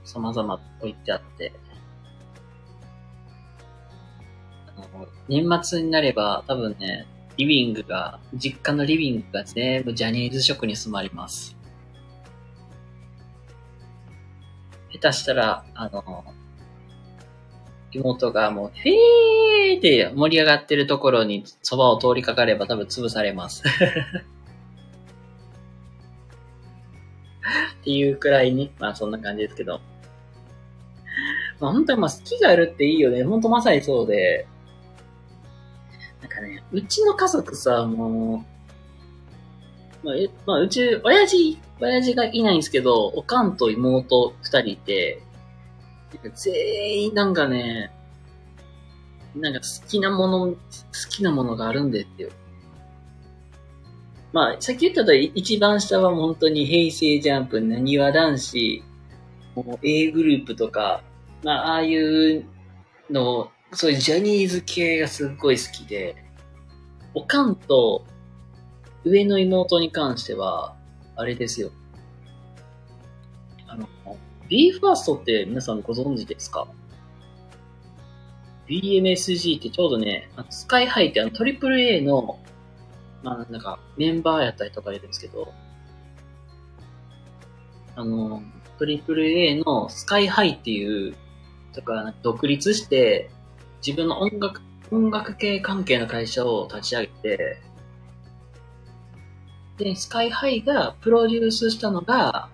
[0.04, 1.52] 様々置いてあって、
[4.76, 11.56] あの年末になれば多分ね、リビングが、実家のリビングが全部ジャニーズ色に染まります。
[14.92, 16.24] 下手したら、あの、
[17.92, 23.62] 妹がもう、フィーって盛り上がってるところにそばを通りかかれば多分潰されます。
[27.80, 29.80] っていうくらいに、まあそんな感じですけど。
[31.60, 33.24] まあ本当にまあ好きがあるっていいよね。
[33.24, 34.46] 本当まさにそうで。
[36.20, 38.44] なんかね、うちの家族さ、も
[40.02, 40.14] う、まあ、
[40.46, 45.22] まあ、うち、親父、親父がいないんですけど、おかんと妹二人いて、
[46.34, 47.90] 全員なんかね、
[49.34, 50.56] なんか好きなもの、好
[51.10, 52.30] きなものがあるんですよ。
[54.32, 58.82] まあ、さっき言ったと一番下は本当に平成ジャンプ、なにわ男子、
[59.82, 61.02] A グループとか、
[61.42, 62.44] まあ、ああいう
[63.10, 66.16] の、そういうジャニーズ系がすっごい好きで、
[67.14, 68.06] おかんと
[69.04, 70.76] 上の妹に関しては、
[71.16, 71.70] あれですよ。
[74.52, 76.68] あの、BE:FIRST って皆さんご存知ですか
[78.68, 82.38] ?BMSG ってちょうどね、スカイハイってあのトリプル A の、
[83.22, 85.52] まあなんかメンバーやったりとかいるんですけど、
[87.96, 88.42] あの、
[88.78, 91.14] トリプル A のスカイハイっていう、
[91.72, 93.30] とか独立して
[93.84, 97.58] 自分の音楽、音楽系関係の会社を立ち上げて、
[99.78, 102.50] で、スカイハイがプロデュースしたのが、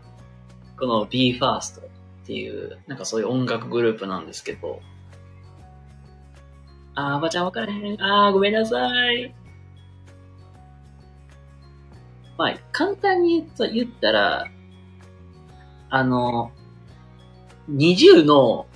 [0.78, 1.87] この BE:FIRST
[2.28, 4.82] っていう、なんかそういう音楽グループなんですけど、
[6.94, 8.02] あー、おばちゃんわからへん。
[8.02, 9.34] あー、ごめんなさい。
[12.36, 14.46] まあ、簡単に言ったら、
[15.88, 16.52] あの、
[17.70, 18.66] 20の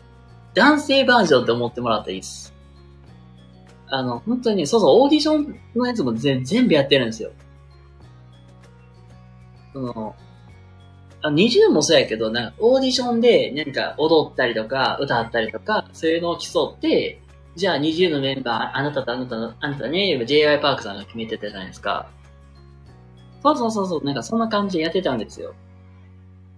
[0.55, 2.55] 男性バージョンって思ってもらったらいいです。
[3.89, 7.33] あの、本当に、そうそう、オーディションのやつも全部やってるんですよ。
[9.75, 10.17] その、
[11.23, 17.21] あ、20もそうやけど、なんか、オーディションで、なんか、踊ったりとか、歌ったりとか、そういうのを競って、
[17.55, 20.61] じゃあ20のメンバー、あなたとあなたの、あなたね、J.Y.
[20.61, 22.09] パークさんが決めてたじゃないですか。
[23.43, 25.55] そうそうそうそう、なんかそんな感じでやってたんですよ。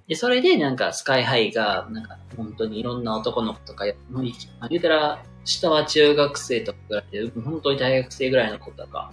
[0.07, 4.25] で、それでなんかスカイハイが、なんか本当にいろんな男の子とか、もう
[4.71, 9.13] 言うたら、下は中学生とかぐらいで、本当に大学生ぐらいの子とか、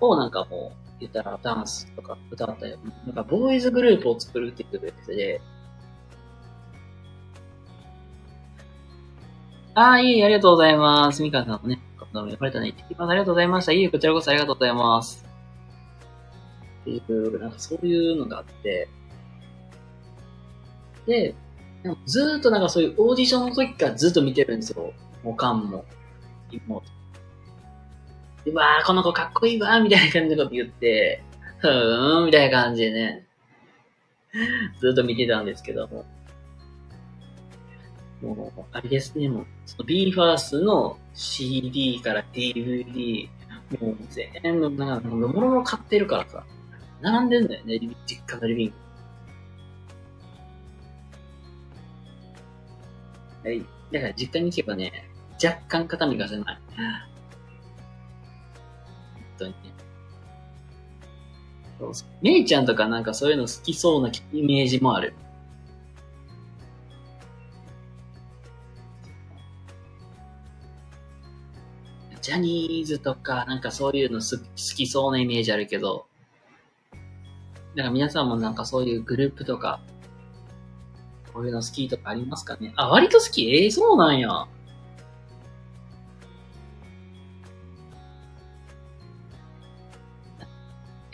[0.00, 2.76] をなんかもう、言ったらダンスとか歌ったり、
[3.06, 5.40] なんかボーイズグループを作るっていうやつで、
[9.74, 11.22] ああ、いい、ありがとうございます。
[11.22, 11.80] みかんさんもね、
[12.12, 12.68] どうも呼ばれたね。
[12.68, 13.10] 行ってきます。
[13.10, 13.72] ありがとうございました。
[13.72, 15.26] いい、こちらこそありがとうございます。
[16.82, 18.88] っていう、なんかそういうのがあって、
[21.06, 21.34] で、
[22.06, 24.92] ずーっとなんかそういうオーディションの時からずっと見てるんですよ。
[25.24, 25.84] おかんも、
[26.52, 26.84] 妹
[28.46, 31.22] うわー、この子かっこいいわー、みたいな感じのこと言って、
[31.58, 33.26] ふーん、みたいな感じでね、
[34.80, 36.04] ずっと見てたんですけども。
[38.20, 43.28] もう、あれですね、もう、その BE:FIRST の CD から DVD、
[43.80, 46.44] もう全部、なんか、もろもろ買ってるからさ、
[47.00, 48.68] 並んでんだよね、実家のリビン
[53.42, 53.48] グ。
[53.48, 53.64] はい。
[53.92, 55.08] だから実家に行けばね、
[55.42, 56.58] 若干肩身が狭い。
[59.38, 59.56] 当にね。
[61.78, 62.08] そうそう。
[62.22, 65.14] めいちゃんとかなんかそういうの好きそうなイメージもある。
[72.22, 76.06] ジャニーズとか、なんかそういうの好きそうなイメージあるけど、
[77.76, 79.82] だか皆さんもなんかそういうグループとか、
[81.34, 82.72] こういうの好きとかありますかね？
[82.76, 84.46] あ、割と好きええー、そうなんや。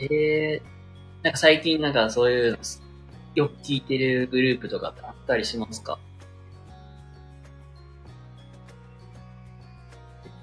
[0.00, 2.58] えー、なんか最近なんかそういう
[3.34, 5.98] よく聞いてるグループとかってあったりしますか？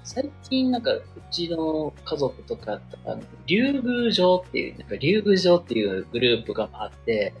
[0.04, 7.34] 最近なんか、うちの家族とか、あの、竜宮城っていう、なんか竜宮城っていうグループがあって、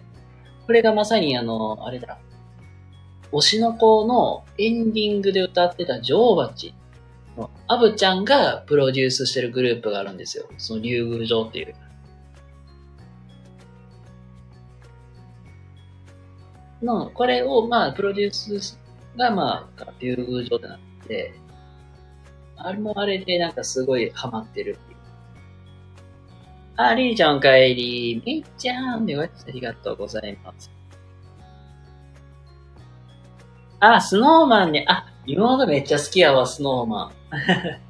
[0.66, 2.18] これがまさにあの、あれだ、
[3.32, 6.74] 推しの子のエンディングで歌ってた女王蜂
[7.38, 10.44] のアブちゃんがプロデュースしてるグループがあるんですよ。
[10.58, 11.74] その竜宮城っていう。
[16.82, 18.78] の、これをまあ、プロデュース
[19.16, 21.34] がまあ、竜宮城ってなって、
[22.56, 24.98] あれもあれでなんかすごいハマってるっていう。
[26.76, 28.22] あ、りーちゃんお帰り。
[28.24, 30.70] みっちゃんでごありがとうございます。
[33.80, 34.84] あ、スノーマンね。
[34.88, 37.12] あ、妹めっちゃ好きやわ、スノーマン。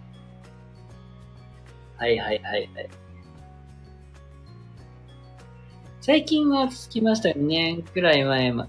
[1.96, 2.88] はいはいはいはい。
[6.00, 8.68] 最近は聞きました2年くらい前ま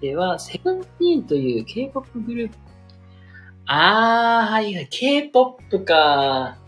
[0.00, 2.56] では、セブンティーンという K-POP グループ
[3.66, 6.58] あー、はいはい、K-POP か。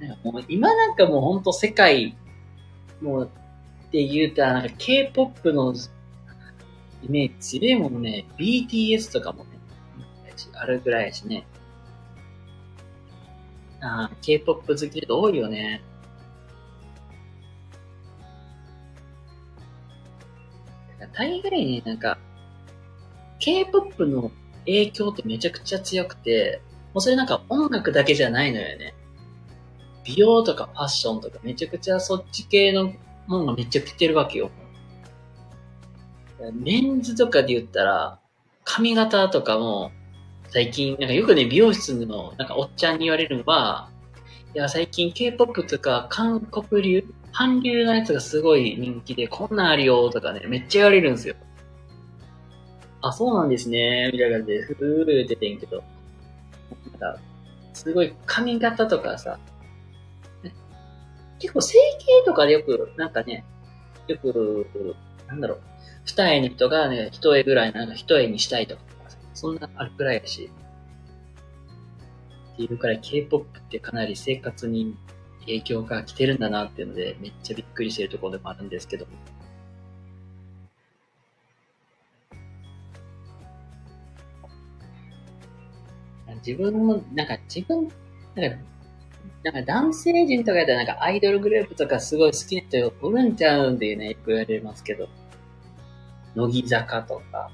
[0.00, 2.16] なんかもう今なんかもうほんと世界、
[3.00, 3.30] もう
[3.88, 5.74] って言うたらなんか K-POP の
[7.02, 8.26] イメージ強いもね。
[8.38, 9.50] BTS とかもね、
[10.54, 11.46] あるぐらいやしね。
[13.80, 15.82] あー、K-POP 好き人多いよね。
[21.18, 22.16] 大概ね、なんか、
[23.40, 26.62] K-POP の影響ってめちゃくちゃ強くて、
[26.94, 28.94] もうそれなんか音楽だけじゃないのよね。
[30.04, 32.92] 美容とかファッションとかめちゃくちゃそっち系の
[33.26, 34.52] ものがめっちゃ来てるわけよ。
[36.52, 38.20] メンズとかで言ったら、
[38.62, 39.90] 髪型とかも、
[40.50, 43.90] 最近、なんかよくね、美容室の、なんかおっちゃんに言われるのは、
[44.54, 51.34] いや、最近 K-POP とか韓国流、韓流のやつがすごい人気で、こんなんあるよとかね、めっちゃ言われるんですよ。
[53.00, 55.82] あ、そうなんですね、みたいな感じで、ふー出てんけど。
[56.90, 57.20] なんか、
[57.72, 59.38] すごい髪型とかさ、
[61.38, 63.44] 結構整形とかでよく、なんかね、
[64.08, 64.66] よく、
[65.28, 65.60] なんだろう、
[66.04, 68.82] 二重の人がね、一重ぐらいなんか一重にしたいとか、
[69.34, 70.50] そんなあるくらいやし。
[72.54, 74.96] っていうくらい K-POP ってかなり生活に
[75.48, 79.06] 影響が来てるんだなっていうので、めっちゃびっくりしてるところでもあるんですけど。
[86.46, 87.88] 自分も、なんか自分、
[88.34, 88.56] なんか、
[89.42, 95.08] なんか男性陣とかやったらなんかアイドルグループとかすごい好きな人おるんちゃうんってね、よく言われますけど。
[96.34, 97.50] 乃木坂とか、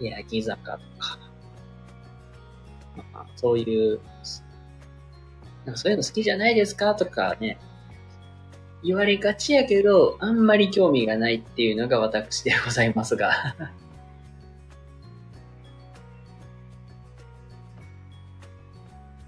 [0.00, 1.18] 欅坂とか、
[2.96, 4.00] まあ、そういう、
[5.64, 7.58] なんかそういうの好きじゃないですかとかね、
[8.82, 13.32] 言われがちやけど、あんまり興味がないっていうのが私でございますが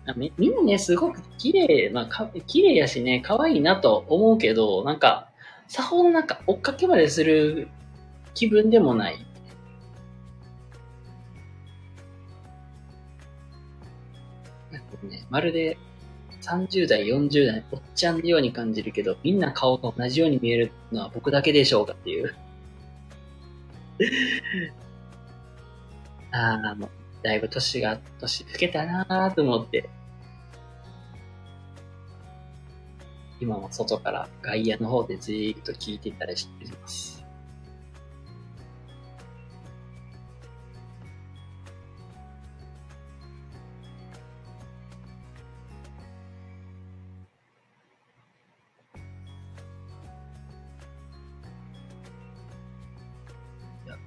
[0.16, 5.30] みみんなね、すごく綺麗、まあ、か綺麗やしね、可愛いなと思うけど、なんか、
[5.68, 7.68] さほどなんか追っかけまでする
[8.35, 9.26] 気分でもない。
[14.70, 15.78] なんかね、まるで
[16.45, 22.35] 30代、40代、おっちゃんのように感じるけど、みんな顔が同じように見えるのは僕だけでしょうかっていう。
[26.33, 26.91] ああ、もう、
[27.23, 29.89] だいぶ年が、年老けたなぁと思って、
[33.41, 37.14] 今も外から外野の方でじーっと聞いてたりしています。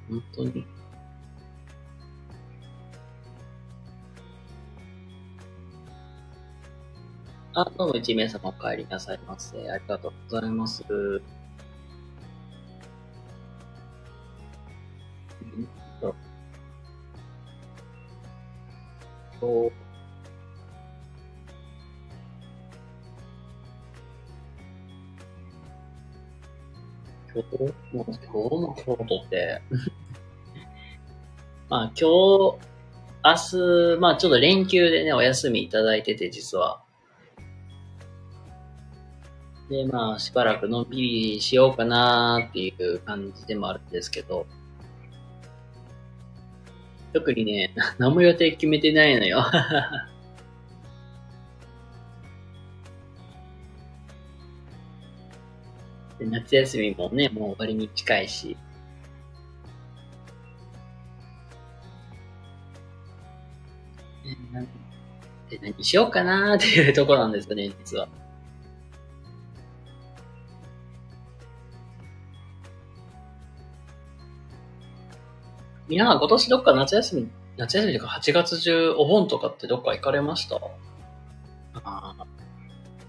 [0.09, 0.65] 本当に。
[7.53, 9.57] あ、どうも一名様お帰りなさいませ。
[9.69, 10.83] ありがとうございます。
[10.89, 11.21] う
[15.59, 15.67] ん？
[16.01, 16.15] と。
[27.41, 28.75] 日、今日の、今日の？
[28.75, 29.61] 京都って、
[31.69, 32.57] まあ今日、
[33.23, 36.81] 明日、まあちょっと連休でね、お休みいただいてて、実は。
[39.69, 40.83] で、まあしばらくの？
[40.83, 44.45] んびりしようかなっていう感じでもあるんですけど、
[47.13, 49.25] 特にね、何も予定決めてないの？
[49.25, 49.43] よ。
[56.31, 58.57] 夏休みもね、もう終わりに近いし。
[65.49, 68.09] で何しようかなーっていうところなんですよね、実は。
[75.87, 80.59] 皆さん今年どっか夏休み、夏休みというか8月中お盆とかってどっか行かれました？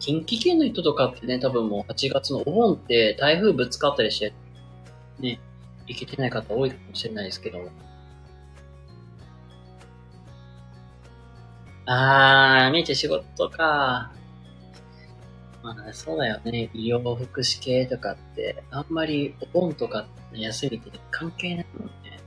[0.09, 4.32] 近畿圏の人とかってね、多分もう8月のお盆って台風ぶつかったりして、
[5.20, 5.38] ね、
[5.86, 7.68] 行けてない方多いかもしれないですけど。
[11.84, 14.11] あー、めっちゃ仕事か。
[15.62, 16.70] まあ、そうだよね。
[16.72, 22.18] 医療福祉系とかって、あんまりお盆とか休みって関係ないもんね。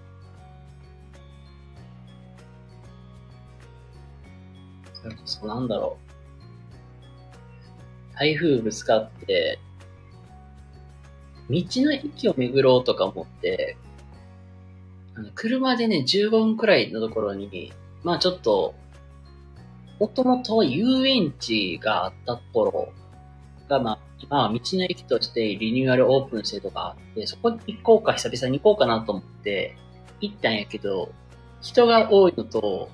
[4.94, 6.01] それこそなんだろう。
[8.22, 9.58] 台風ぶつかって、
[11.50, 13.78] 道の駅を巡ろうとか思って、
[15.16, 18.76] あの車でね、15分くらいのところに、まあちょっと、
[20.00, 22.94] もともと遊園地があったところ
[23.68, 29.76] が、まあ、今は道の駅としてリニューアルオープンしてとかあって、そこに行こうか、久々に行こうかなと思って、
[30.20, 31.12] 行ったんやけど、
[31.64, 32.88] 人が多いのと、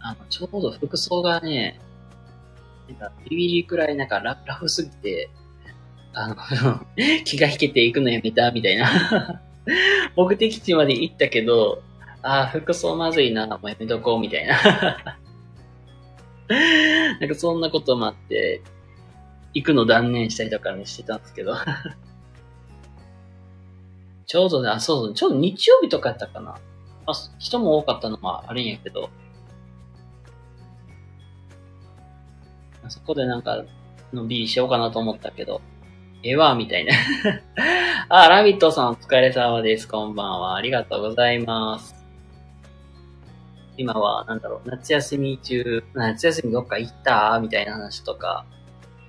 [0.00, 1.80] あの、ちょうど服装がね、
[2.88, 5.30] なんか、ビビりくらいなんかララフすぎて、
[6.14, 6.36] あの、
[7.24, 9.42] 気が引けていくのやめた、みたいな。
[10.16, 11.82] 目的地まで行ったけど、
[12.22, 15.16] ああ、服装まずいな、もうやめとこう、みたいな。
[17.20, 18.62] なんかそんなこともあって、
[19.54, 21.54] 行くの断念したりとかね、してたんですけど。
[24.26, 26.56] ちょうどね、あ、そうそう、ちょうど日曜日とかやったかな。
[27.06, 29.10] あ、人も多かったのもあるんやけど、
[32.88, 33.64] そこでなんか、
[34.12, 35.60] のんびりしようかなと思ったけど、
[36.22, 36.92] ええわ、みたいな。
[38.08, 39.88] あ、ラビットさんお疲れ様です。
[39.88, 40.56] こんばんは。
[40.56, 41.94] ありがとうございます。
[43.76, 47.40] 今は、なんだろう、夏休み中、夏休みどっか行った？
[47.40, 48.44] みたいな話とか、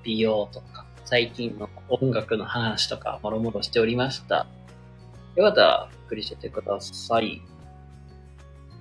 [0.03, 4.47] 美容とか、最近の音楽の話とか、もろもろしておりました。
[5.35, 7.41] よかったら、ゆっくりしててください。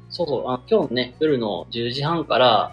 [0.09, 2.71] そうそう、あ今日ね、夜の10時半から、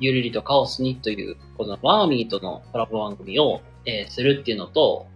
[0.00, 5.06] ゆるりとカオスにという、このワーミーとのコラボ番組を、えーするっていうのと、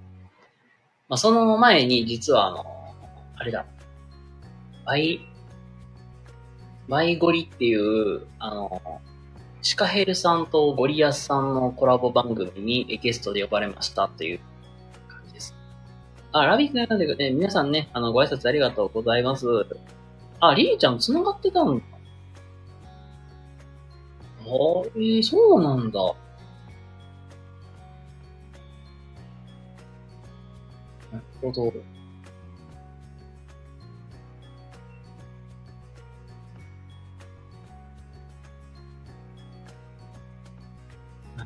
[1.08, 2.64] まあ、その前に実はあの、
[3.36, 3.66] あれだ、
[4.84, 5.20] バイ、
[6.88, 9.00] バイゴリっていう、あの、
[9.62, 14.40] シカヘルさんとゴリアスさんのコラボ番組にゲストで呼ばれましたという
[15.06, 15.54] 感じです。
[16.32, 19.46] あ、ラビックなんでね、皆さんね、あの、ご挨拶ありがとうございます。
[20.40, 21.82] あ、リーちゃん繋がってたん。
[24.44, 26.00] あえ、そうなんだ。
[31.12, 31.72] なるほど。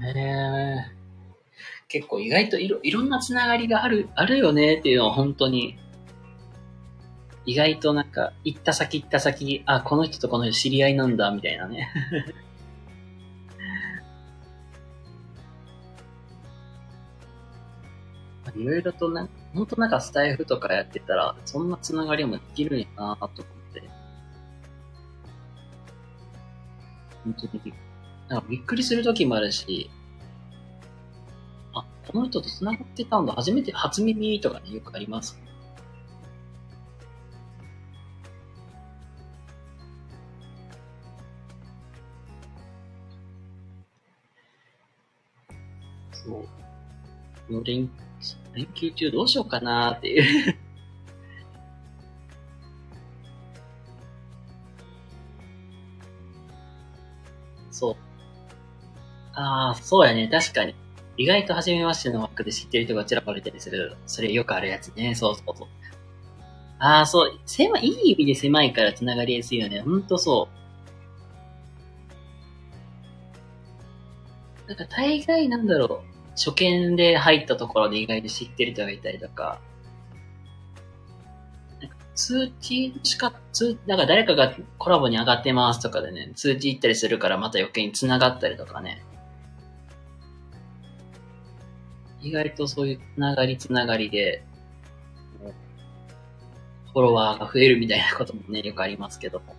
[0.03, 0.97] へえ
[1.89, 5.79] 結構意外といろいろんなつながりがある、あるよねっていうのは本当に、
[7.47, 11.89] 意外となんか、行った先行った先、あ、この人とこの人知り合いなんだ、みたいなね。
[18.57, 23.83] いろいろとな、本当なんかスタイフとかやってたら、そんなつながりもできるんやなと思って。
[27.25, 27.75] 本当にびっ
[28.29, 29.91] なんかびっくりする時もあるし、
[31.75, 35.39] あ、この人と繋がってたんだ、初めて、初耳とかね、よくあります。
[46.13, 46.43] そう。
[47.47, 47.89] この連
[48.57, 50.57] 連休中どうしようかなーっていう。
[57.71, 57.97] そう。
[59.35, 60.29] ああ、そうやね。
[60.29, 60.75] 確かに。
[61.19, 63.97] 意外と初めましての枠で知ってる人がちらほらいたりする。
[64.07, 65.15] それよくあるやつね。
[65.15, 65.69] そうそうそう。
[66.79, 67.39] ああ、そう。
[67.45, 69.81] 狭い、いい意味で狭いから繋がりやすいよね。
[69.81, 70.49] ほんとそ
[74.67, 74.69] う。
[74.69, 79.59] なんか大概なんだろう、初見で入ったところで意外と知ってる人がいたりとか、
[81.81, 89.03] なんか通知しか、通、なんか誰かがコラボに上がってますとかでね、通知行ったりするからまた余計に繋がったりとかね。
[92.21, 94.45] 意外とそういうつながりつながりで、
[96.93, 99.55] フォロワーが増えるみたいなこともね、よくありますけども。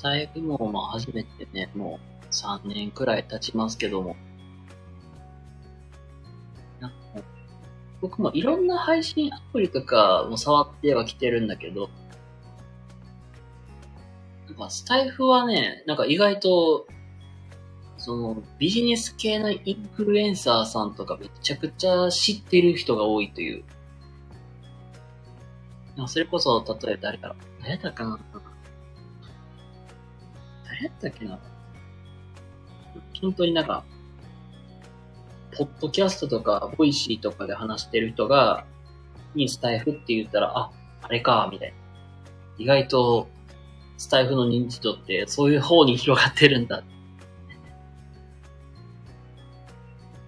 [0.00, 4.16] スタイフもまあ初めてね、もう3年くらい経ちますけども。
[6.80, 6.96] なんか
[8.00, 11.90] 僕もいろんな配信アプリとかも触ってはきてるんだけど、
[14.46, 16.86] なんかスタイフはね、なんか意外と、
[17.98, 23.64] そのビジネス系のインフルエンサーさんとかめちゃくちゃ知ってる人が多いという。
[26.08, 27.36] それこそ、例えば誰だろう。
[27.62, 28.18] 誰だかな
[30.84, 31.38] やったっけな
[33.20, 33.84] 本当になんか、
[35.56, 38.64] ポッドキャストとか、ボイシーとかで話してる人が、
[39.34, 40.70] にスタイフって言ったら、あ、
[41.02, 41.74] あれか、みたいな。
[42.58, 43.28] 意外と、
[43.98, 46.82] スタイフの認知度ってそういう方に広がってるんだ。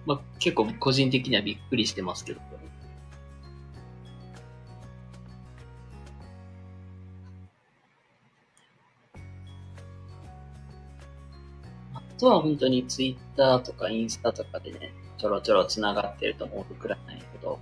[0.05, 2.41] まあ、結構個人的にはびっくりしてますけど。
[12.23, 17.59] とは本当にツイッターとかインスタとかでね、ちょろちょろ繋がってると思うくらなんやけど、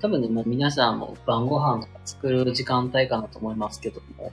[0.00, 4.32] 多分ね、もう皆さんも晩ご飯とか作る時間帯かなと思いますけども、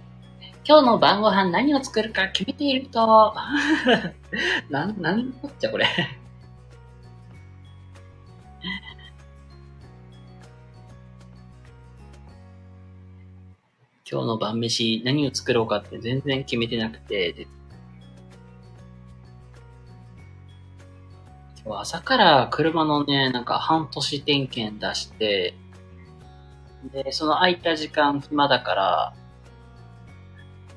[0.69, 3.33] 今日の晩ご飯何を作るか決めていると、
[4.69, 5.85] なん、なんこっちゃこれ。
[14.11, 17.47] 今日の晩飯何を作ろうかって全然決めてなくて、
[21.65, 25.53] 今日朝から車のね、なんか半年点検出して、
[26.91, 29.13] で、その空いた時間暇だから、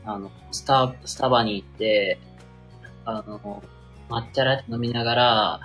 [0.05, 2.19] あの、スタ、スタバに行って、
[3.05, 3.63] あの、
[4.09, 5.61] 抹茶ラテ飲みながら、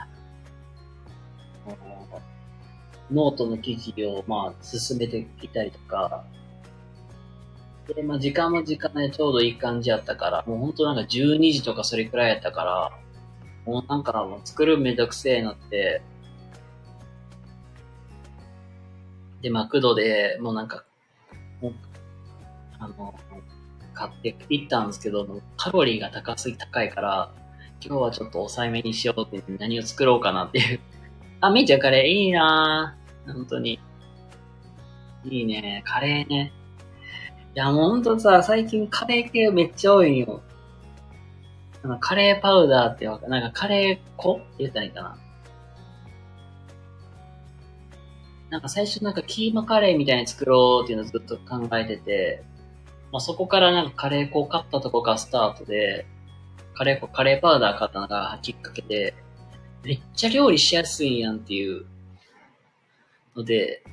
[3.12, 6.26] ノートの記事を、まあ、進めていたりとか、
[7.94, 12.92] で、まあ、時間も時間でちょうどいい感じやったから、もうほんとなんか12時とかそれくらいやったから、
[13.66, 16.02] もうなんかもう作るめんどくせえなって、
[19.42, 20.86] で、マクドで、もうなんか、
[21.62, 21.74] も、
[22.80, 23.14] あの、
[23.96, 25.28] 買っていったんですけど、
[25.58, 27.32] カロリーが高すぎ、高いから、
[27.84, 30.80] 今日はちょっと抑えめにしようって言って何を作ろうかなっていう。
[31.42, 33.34] あ、めっちゃんカレーいいなぁ。
[33.34, 33.80] 本当に。
[35.26, 35.82] いいね。
[35.86, 36.52] カレーね。
[37.56, 40.42] いや、もうほんとさ、最近カレー系めっちゃ多いんよ。
[41.84, 45.18] あの、カレーパウダーってわかなんかカレー粉って言ったらいいかな。
[48.50, 52.44] なんか最初なんかキーマカレーみたいに作ろうっていうのをずっと考えてて、
[53.16, 56.06] まあ、そこからなんかカレー粉を買ったとこがスタートで、
[56.74, 59.14] カレー粉、カレーパウダー買ったのがきっかけで、
[59.84, 61.86] めっちゃ料理しやすいんやんっていう
[63.34, 63.84] ので、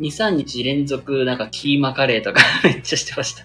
[0.00, 3.44] 2、3日連続なんかキーマカレーとか めっちゃしてました。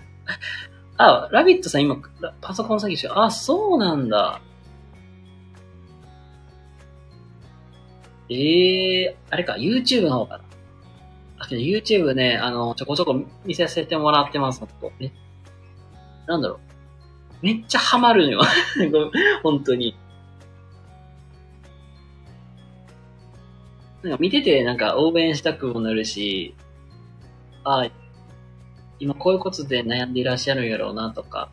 [0.98, 1.98] あ、ラビットさん今
[2.42, 3.20] パソコン作業してる。
[3.20, 4.42] あ、そうなんだ。
[8.30, 10.44] ええー、あれか、YouTube の方かな。
[11.54, 14.92] あ、けど YouTube ね、あの、ちょこちょこ見させてもらってます、ほんと。
[15.00, 15.12] え
[16.28, 16.60] なんだろう。
[17.46, 18.42] めっちゃハマるのよ。
[19.44, 19.96] 本当に。
[24.02, 26.56] なんか見ててなんか応援したくもなるし、
[27.64, 27.90] あ
[29.00, 31.52] 今こういうことで悩んでいらっしゃるんやろうなとか、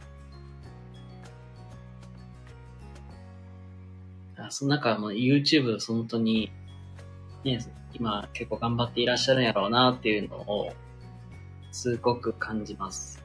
[4.36, 6.50] あその中も YouTube 本当に、
[7.44, 7.60] ね、
[7.94, 10.72] 今結構頑張っていらっしゃるんやろうなっていうのを、
[11.72, 13.22] すごく感じます。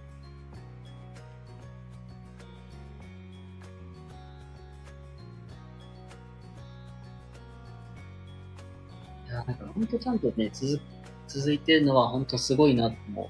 [9.25, 10.79] いや、なんか本当ちゃんとね、続、
[11.27, 13.27] 続いてるのは本当すごいなと思う。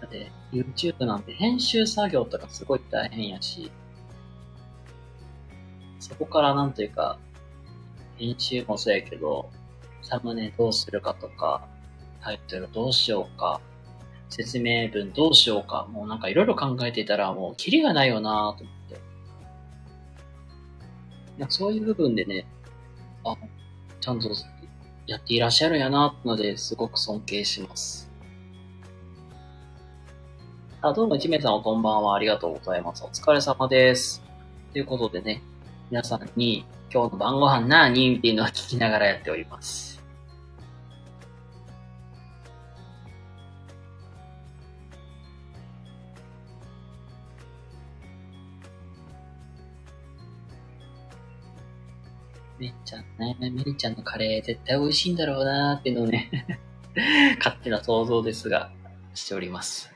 [0.00, 3.70] だって、YouTube なんて編集作業とかすごい大変やし、
[6.00, 7.18] そこからなんというか、
[8.16, 9.50] 編集もそうやけど、
[10.02, 11.66] サムネどうするかとか、
[12.22, 13.60] タイトルどうしようか、
[14.28, 19.00] 説明文どうしようか、もうなんかいろいろ考えていたらもうキリがないよなと思って。
[21.38, 22.46] なんかそういう部分でね、
[23.24, 23.36] あ、
[24.00, 24.30] ちゃんと
[25.06, 28.10] やっていらっしゃるんやな、ので、すごく尊敬します。
[30.80, 32.14] あ、どうも、一名さんこんばんは。
[32.14, 33.04] ありがとうございます。
[33.04, 34.22] お疲れ様です。
[34.72, 35.42] ということでね、
[35.90, 40.00] 皆さんに今日の晩ご飯なにっていうのを聞きながらやっております。
[52.60, 56.30] めっちゃね、メリちゃんのカレー絶対美味しいんだろうなーっていうのをね
[57.38, 58.70] 勝手な想像ですが、
[59.14, 59.93] しております。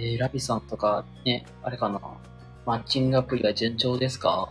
[0.00, 2.00] えー、ラビさんとかね、あれかな、
[2.64, 4.48] マッチングアプリが順調ですか？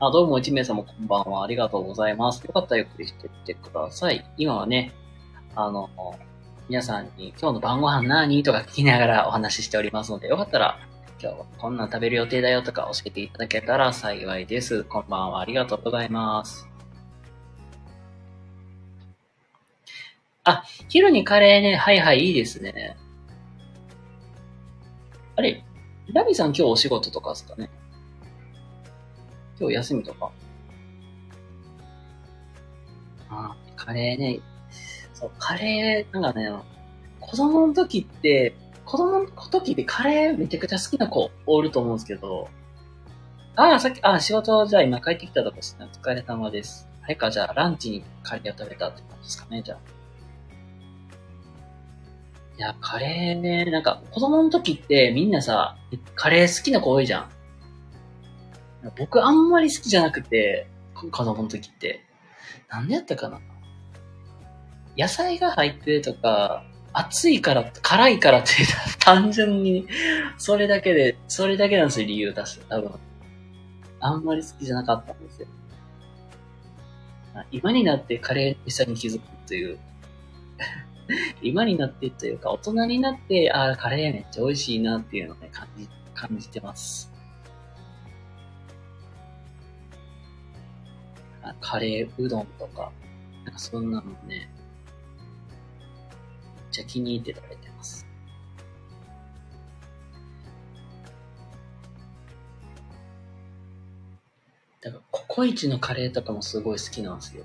[0.00, 1.44] あ、どうも、一名様こんばんは。
[1.44, 2.44] ありがとうございます。
[2.44, 4.28] よかったらゆっくりしてみてください。
[4.36, 4.90] 今はね、
[5.54, 5.88] あの、
[6.68, 8.42] 皆さんに今日の晩ご飯何？
[8.42, 10.80] とか聞きながらお話ししておりますので、よかったら
[11.22, 14.82] 今日はこんなん食べる予定だよとか教えていただけたら幸いです。
[14.82, 15.40] こんばんは。
[15.40, 16.68] ありがとうございます。
[20.42, 21.76] あ、昼にカレーね。
[21.76, 22.96] はいはい、いいですね。
[25.36, 25.64] あれ、
[26.12, 27.70] ラビさん今日お仕事とかですかね？
[29.58, 30.30] 今日休みとか？
[33.30, 34.40] あ、カレーね。
[35.12, 36.50] そう、カレー、なんかね、
[37.20, 38.54] 子供の時って、
[38.84, 42.48] 子供の時ってカレーめちゃくちゃ好きな子おると思うんですけど、
[43.56, 45.86] ああ、さっき、ああ、仕事、じゃあ今帰ってきたとこですね。
[45.86, 46.88] お疲れ様です。
[47.00, 49.78] はいか、じゃあランチにカレーを食べたって感じですかね、じゃあ。
[52.56, 55.76] いや、カレーね、なんか、子供の時ってみんなさ、
[56.14, 57.30] カレー好きな子多いじゃん。
[58.96, 62.04] 僕あんまり好きじゃなくて、子供の時って。
[62.68, 63.40] なんでやったかな
[64.96, 68.50] 野菜が入ってるとか、熱いから、辛いからって
[69.00, 69.88] 単純に、
[70.38, 72.60] それだけで、それだけなんですよ、理由を出す。
[72.68, 72.92] 多分。
[73.98, 75.48] あんまり好きじゃなかったんですよ。
[77.50, 79.78] 今になってカレーにさに気づくという
[81.42, 87.12] 今になってというか、大人になって、ああ、カレーめっちゃ美味しいなっていうのをね、感じ、感じてます。
[91.60, 92.90] カレーうどんとか、
[93.44, 94.46] なんかそんなのね、めっ
[96.70, 98.06] ちゃ気に入って食べてます。
[104.80, 107.44] だから、ココイチのカレーとかもすごい好きなんですよ。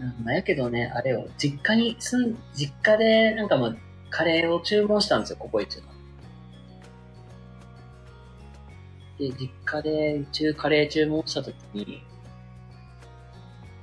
[0.00, 3.76] うん、まあ、やけどね、あれを、実家に住ん、実家で、なんかまあ、
[4.08, 5.84] カレーを注文したんですよ、ココイチの。
[9.18, 12.02] で、実家で中カレー注文したときに、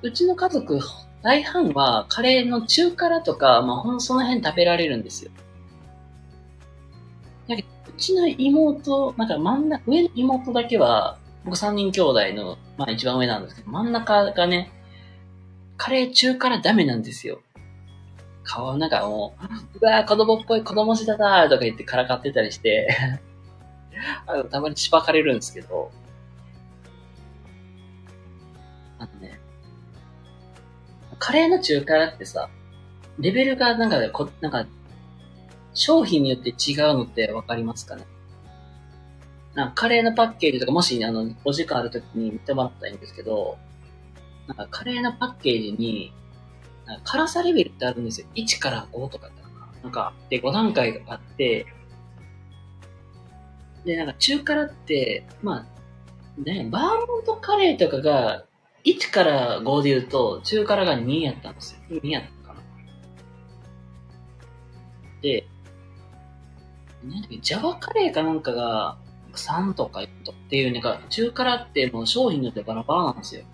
[0.01, 0.79] うちの家族、
[1.21, 5.31] 大半はカレーの中辛とか、まあ、ほんその辺食べられるんですよ。
[7.47, 14.71] だけど、うちの妹、なんか真ん中、上の妹だけは、僕三人兄弟の、まあ一番上なんですけど、真ん中がね、
[15.77, 17.41] カレー中辛ダメなんですよ。
[18.43, 19.35] 顔の中も
[19.75, 22.87] う、うわー子供っぽい子供舌だーとか言ってからかってたりして。
[24.25, 25.91] あの、たまにしばかれるんですけど、
[28.99, 29.39] あのね、
[31.19, 32.49] カレーの中辛ってさ、
[33.19, 34.65] レベルがなんか、こなんか、
[35.73, 38.03] 商品によって違うのってわかりますかね？
[39.53, 43.57] なんかカレーのパッケージとか、もし、あの、お時間あるときに見てもらったらいいんですけど、
[44.47, 46.13] なんかカレーのパッケージに、
[46.85, 48.27] なんか辛さレベルってあるんですよ。
[48.35, 49.47] 1から5とかって
[49.83, 51.65] なんか、で、5段階があって、
[53.85, 55.65] で、なんか中辛って、ま
[56.37, 58.45] あ、ね、バーモントカレーとかが、
[58.83, 62.01] 1から5で言うと、中辛が2やったんですよ。
[62.01, 62.61] 2やったかな。
[65.21, 65.47] で、
[67.03, 68.97] なんだっけ、ジャワカレーかなんかが
[69.33, 73.45] 3とか4とっていう、なんか、中辛ってもう商品によってバラバラなんですよ。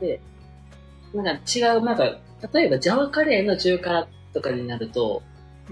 [0.00, 0.20] で、
[1.14, 2.04] なんか違う、なんか、
[2.52, 5.22] 例えばジャワカレーの中辛とかになると、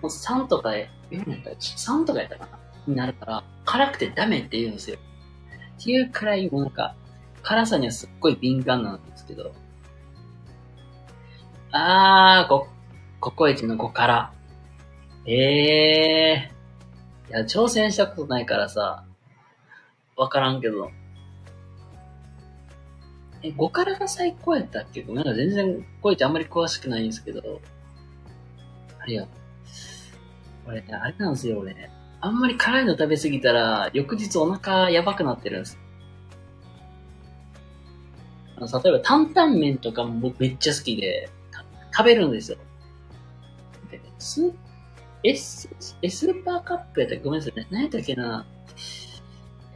[0.01, 4.99] もう3とか、4やった3とかやったかなになるから、辛くてダメって言うんですよ。
[5.79, 6.95] っていうくらい、なんか、
[7.43, 9.55] 辛さにはすっごい敏感なんですけど、
[11.71, 12.69] あー、こ、
[13.21, 14.33] ココイチの5から。
[15.27, 17.31] ええー。
[17.31, 19.05] いや、挑戦したことないからさ、
[20.17, 20.91] わからんけど。
[23.43, 27.61] え、5からが最高やったっけなんか全然、ココイチあんまり詳しくないんですけど。
[28.99, 29.29] あれや。
[30.67, 31.91] 俺ね、あれなんですよ、俺。
[32.21, 35.79] あんまり辛いの食べ過ぎたら、翌日お腹やばくなってるんです。
[38.57, 41.31] あの、例えば担々麺とかも僕めっちゃ好きで、
[41.97, 42.59] 食べるんですよ。
[43.91, 44.53] で、ス、
[45.23, 45.69] エス、
[46.03, 47.67] エスーパーカップやったっけごめんなさいね。
[47.71, 48.47] 何やったっけな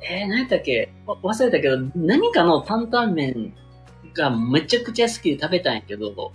[0.03, 0.93] えー、何やったっけ？
[1.07, 3.55] 忘れたけど、何かの担々麺
[4.15, 6.33] がめちゃくちゃ好きで食べたんやけど、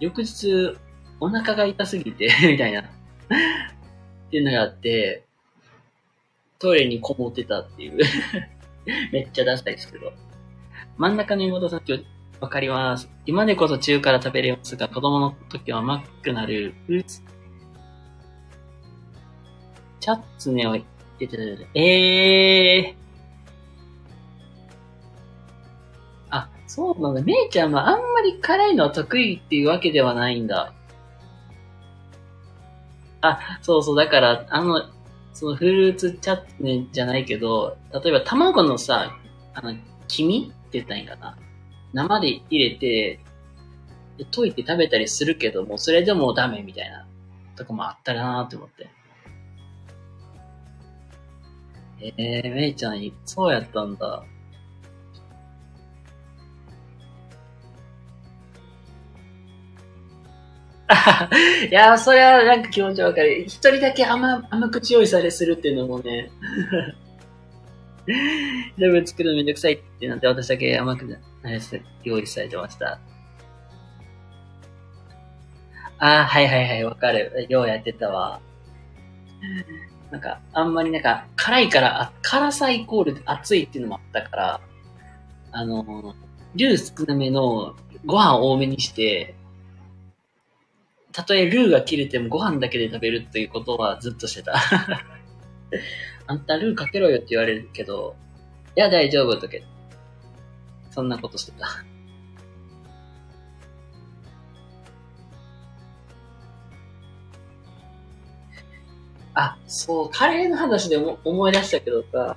[0.00, 0.76] 翌日
[1.20, 2.84] お腹が痛すぎて みたいなっ
[4.30, 5.24] ていうのがあって、
[6.58, 7.98] トイレにこもってたっていう
[9.12, 10.12] めっちゃダサいですけど。
[10.96, 12.04] 真ん中の妹さん、今日、
[12.40, 13.08] わかります。
[13.24, 16.74] 今でこそ中から食べれますが、子供の時は甘くなる。
[20.00, 20.84] チャッツネを言っ
[21.18, 21.36] てた。
[21.74, 23.07] ええー。
[26.68, 27.22] そうなんだ。
[27.22, 30.74] めいちゃんはあんまり辛いのは得意っていうわけではないんだ。
[33.22, 33.96] あ、そうそう。
[33.96, 34.84] だから、あの、
[35.32, 39.16] そのフルーツチャッツネじゃないけど、例えば卵のさ、
[39.54, 39.74] あの、
[40.08, 41.38] 黄身って言ったらいいかな。
[41.94, 43.20] 生で入れて、
[44.30, 47.06] 溶いて食べたりするけども、それでもダメみたいな、
[47.56, 48.90] とかもあったらなって思って。
[52.00, 54.22] えー、めいちゃん、そうやったんだ。
[61.70, 63.42] いや、それはなんか気持ちわかる。
[63.42, 66.30] 一人だけ甘、甘口用意されするっていうのもね。
[68.78, 71.18] 全部作るのめんどくさいってなって私だけ甘く
[72.04, 72.98] 用意されてました。
[75.98, 77.46] ああ、はいはいはい、わかる。
[77.50, 78.40] ようやってたわ。
[80.10, 84.60] なんか、あんまりなんか、辛いから、あ辛さイコール熱いっていうのもあったから、
[85.52, 86.14] あの、
[86.54, 87.76] ルー少なめの
[88.06, 89.34] ご飯多めにして、
[91.18, 94.54] たとえルーが切れてもご飯だけで食べるっていうことはずっとしてた。
[96.28, 98.14] あんたルーかけろよって言われるけど、
[98.76, 99.64] いや大丈夫とけ。
[100.92, 101.66] そんなことしてた。
[109.34, 112.36] あ、そう、カレーの話で思い出したけどさ、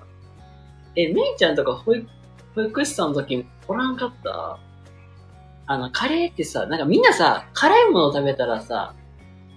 [0.95, 2.07] え、めいちゃんとか保育
[2.55, 4.59] 保育士さんの時おらんかった？
[5.67, 8.93] あの、カレーってさ、なんかみんなさ、辛いもの食べたらさ、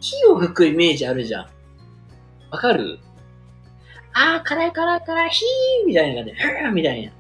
[0.01, 1.47] 火を吹くイメージあるじゃん。
[2.51, 2.99] わかる？
[4.13, 7.13] あー、辛い辛い辛い、ヒーみたいな感じで、ふーみたいな。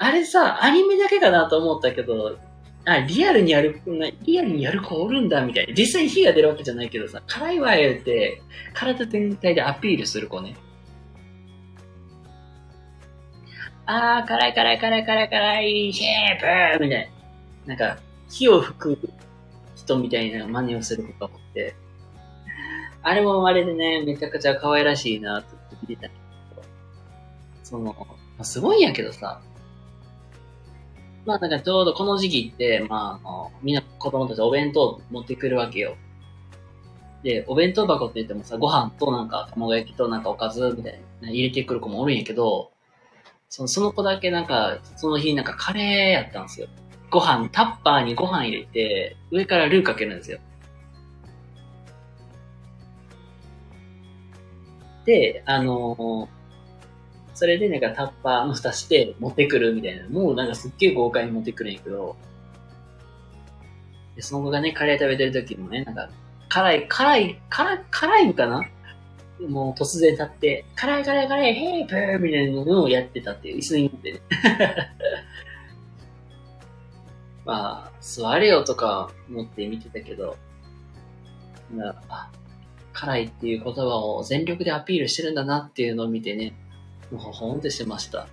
[0.00, 2.38] あれさ、アニメだけかなと思ったけど、
[2.84, 3.80] あ、リアルにやる、
[4.22, 5.74] リアルにやる子おるんだ、みたいな。
[5.74, 8.40] 実際に火が出るわけじゃないけどさ、辛いわよって、
[8.74, 10.56] 体全体でアピールする子ね。
[13.90, 17.10] あー、辛い辛い辛い辛い辛い、シェープみたい
[17.66, 17.74] な。
[17.74, 18.98] なんか、火を吹く
[19.76, 21.74] 人みたいな真似をする子がおって、
[23.02, 25.56] あれもあれでね、めちゃくちゃ可愛らしいなって
[25.88, 26.14] 見てたけ
[26.54, 26.62] ど、
[27.64, 27.96] その、
[28.38, 29.40] あ、すごいんやけどさ、
[31.24, 35.96] まあなんかちょうどこの時期って、まあ、あのみんな子供たちお弁当持ってくるわけよ。
[37.22, 42.72] で、お弁当箱って言ってもさ、ご飯となんか卵焼きとなんかおかずみたいな入れてくる子もおるんやけど、
[43.48, 46.68] そのその子だけなんか、その日なんかカレーやったんですよ。
[47.10, 50.38] ご飯、タッパーにご飯入れて、上からルーかけるんですよ。
[55.06, 56.28] で、あの、
[57.32, 60.06] それでなんかタッパーの蓋して持ってくるみたいな。
[60.08, 62.16] もうなんかすっげえ豪快に持ってくるんやけど、
[64.16, 66.10] で、その子がね、カレー食べてる時もね、なんか、
[66.50, 68.68] 辛い、辛い、辛い、辛いんかな
[69.46, 74.20] もう突然立って、辛い辛い辛い、ヘイプーみたいなのをやってたっていう、椅子に乗ってね。
[77.44, 80.36] まあ、座れよとか思って見てたけど、
[82.08, 82.30] あ、
[82.92, 86.54] 辛いっていう言葉を全力でアピールしてるんだなっていうのを見てね、
[87.12, 88.26] もうほんとしてました。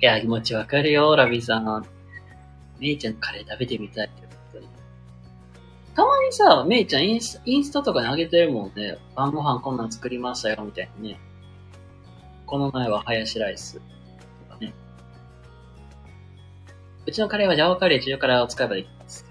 [0.00, 1.86] いや、気持ちわかるよ、ラビーさん。
[2.78, 4.23] めいちゃんのカレー食べてみたいって、
[5.94, 8.98] たまにさ、めいちゃんインスインスタとかにあげてるもんね。
[9.14, 11.20] 晩ご飯こんなん作りましたよ、みたいなね。
[12.46, 13.74] この前はハヤシライス。
[13.74, 14.74] とかね。
[17.06, 19.24] うちのカレーはジャワカレー、中華カレーを使えばできます。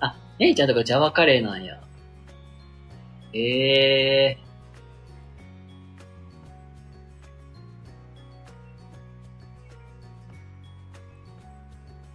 [0.00, 1.80] あ、めいちゃんとかジャワカレーなんや。
[3.34, 4.45] ええー。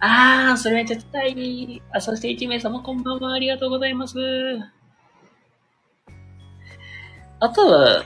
[0.04, 1.82] あー、それめっちゃ伝えい。
[1.92, 3.34] あ、そして一名様こんばんは。
[3.34, 4.18] ありがとうございます。
[7.38, 8.04] あとは、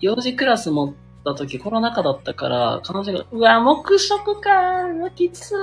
[0.00, 0.94] 幼児クラス持っ
[1.24, 5.54] た時コロナ禍だったから、彼女が、うわ、黙食かうわ、きつい。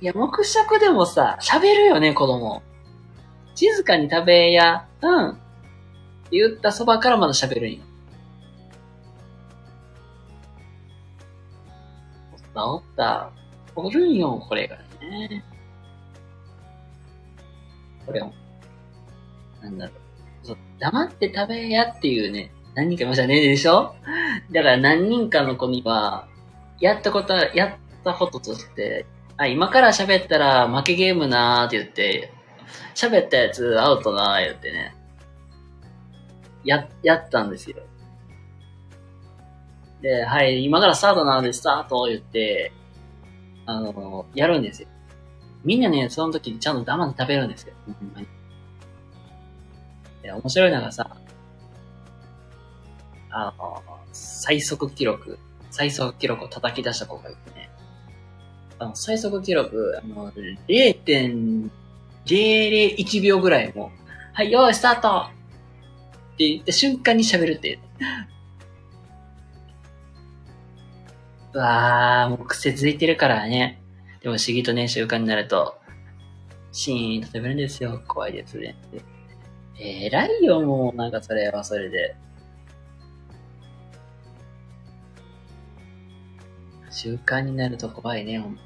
[0.00, 2.62] いや、黙食でもさ、喋るよね、子供。
[3.54, 5.38] 静かに食べや、うん。
[6.30, 7.82] 言ったそばからまだ喋るんよ。
[12.54, 13.30] おった
[13.76, 13.90] お。
[13.90, 15.44] るんよ、これがね。
[18.06, 18.32] これを、
[19.62, 19.92] なんだろ
[20.42, 20.46] う。
[20.46, 23.94] そう黙って食べやっていうね、何人かいましたね、でしょ？
[24.50, 26.26] だから何人かの子には、
[26.80, 29.06] やったこと、やったこととして、
[29.36, 32.32] あ、今から喋ったら負けゲームなーって言って、
[32.94, 34.94] 喋ったやつアウトなー言ってね、
[36.64, 37.76] や、やったんですよ。
[40.00, 42.72] で、はい、今からスタートなんでスタート言って、
[43.66, 44.88] あの、やるんですよ。
[45.64, 47.72] みんなね、その時にちゃんと黙って食べるんですよ。
[47.86, 48.26] ほんまに。
[50.22, 51.16] で、面白いのがさ、
[53.30, 53.82] あの、
[54.12, 55.38] 最速記録、
[55.70, 57.70] 最速記録を叩き出した子がいてね、
[58.78, 63.92] あの、最速記録、あの、0.001秒ぐらいも、
[64.32, 65.26] はい、用意スタート
[66.34, 67.78] って言った瞬間に喋るって
[71.54, 71.58] う。
[71.58, 73.80] わー、もう癖づいてるからね。
[74.20, 75.78] でも不思議とね、習慣になると、
[76.72, 78.02] シーンと食べるんですよ。
[78.06, 78.76] 怖いですね。
[79.78, 82.16] えらいよ、もう、なんかそれはそれで。
[86.90, 88.58] 習慣になると怖いね、ほん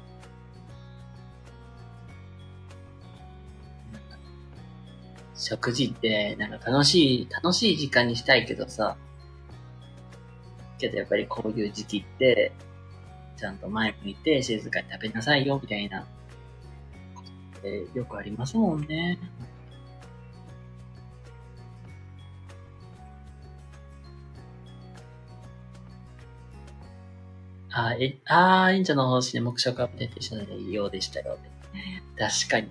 [5.47, 8.97] 食事って、なんか楽しい、楽しい時間にしたいけどさ、
[10.77, 12.51] けどやっぱりこういう時期って、
[13.37, 16.05] ちゃんと前向いて静かに食べなさいよ、みたいな、
[17.63, 19.19] えよくありますもんね。
[27.71, 31.37] あ、え、あー、演者の方針で目標アップデートしたらいいようでしたよ。
[32.17, 32.69] 確かに。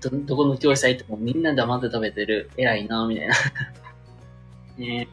[0.00, 2.50] ど、どこの教室入ってもみんな黙って食べてる。
[2.56, 3.34] 偉いな、みたいな。
[4.76, 5.08] ね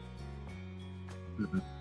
[1.38, 1.77] うん。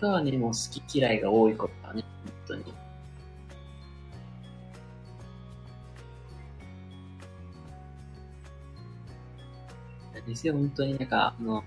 [0.00, 2.02] またはね、もう好き嫌いが多いことだね、
[2.48, 2.74] 本当に。
[10.26, 11.62] ですよ、本当になんか、あの、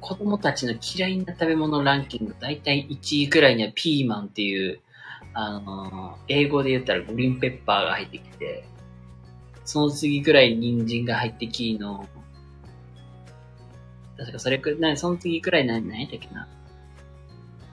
[0.00, 4.80] 子供たちの嫌いな食べ物ランキング、だいたい1位くらいにはピーマンっていう、
[5.32, 8.64] あの、英語で言ったらグリーンペッパーが入ってきて、
[9.64, 12.08] その次くらいに人参が入ってきの、
[14.18, 16.48] 確かそれくらい、その次くらい何、何やっけな。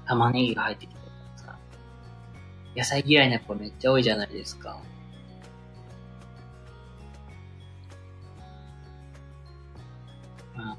[0.05, 1.01] 玉ねぎが入ってきて
[1.35, 1.57] さ、
[2.77, 4.79] 野菜嫌いな子めっちゃ多いじゃないですか。
[10.57, 10.77] あ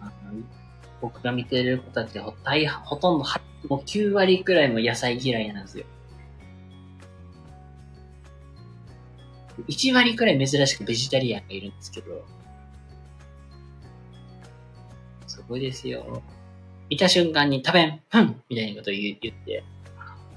[1.03, 3.25] 僕が見てる子たちほ大ほとんど、
[3.69, 5.85] もう9割くらいも野菜嫌いなんですよ。
[9.69, 12.25] 1割くらい珍しくベジタリアンがいるんですけど、
[15.49, 16.23] ごいですよ。
[16.89, 19.65] 見た瞬間に食べん、ふんみたいなことを言言って、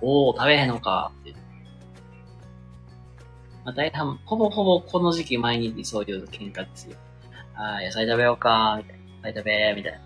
[0.02, 1.34] おー、食べへんのかって。
[3.66, 6.96] まあ、大半、ほぼほぼこの時期毎日そういう喧嘩ですよ。
[7.56, 9.04] あー、野菜食べようかみたいな。
[9.30, 10.00] 野菜食べみたいな。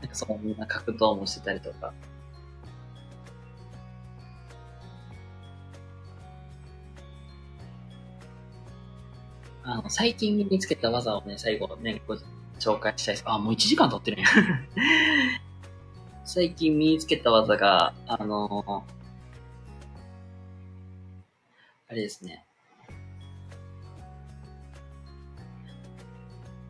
[0.00, 1.92] なんかそこみんな格闘もしてたりとか。
[9.70, 12.16] あの、最近身につけた技をね、最後ね、ご
[12.58, 13.24] 紹介したいです。
[13.24, 14.24] あ、もう1時間経ってるね。
[16.24, 18.84] 最近身につけた技が、あの
[21.88, 22.44] あれですね。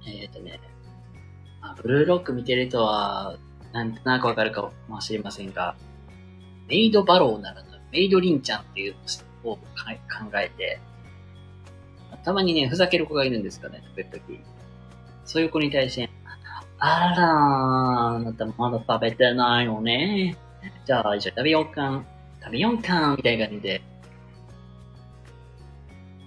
[0.07, 0.61] えっ、ー、とね、
[1.63, 3.39] あ、ブルーロック見てる人は、
[3.73, 5.75] なんとなくわかるかもしれませんが、
[6.69, 8.95] メイドバローならぬ、メイドリンちゃんっていう
[9.43, 9.63] のを考
[10.35, 10.81] えて、
[12.25, 14.41] たまにね、ふざける子がいるんですかね、時々。
[15.25, 16.11] そういう子に対して、
[16.79, 20.37] あらあなたまだ食べてないのね。
[20.87, 22.07] じゃあ、一緒に食べようかん。
[22.43, 23.83] 食べようか、みたいな感じで。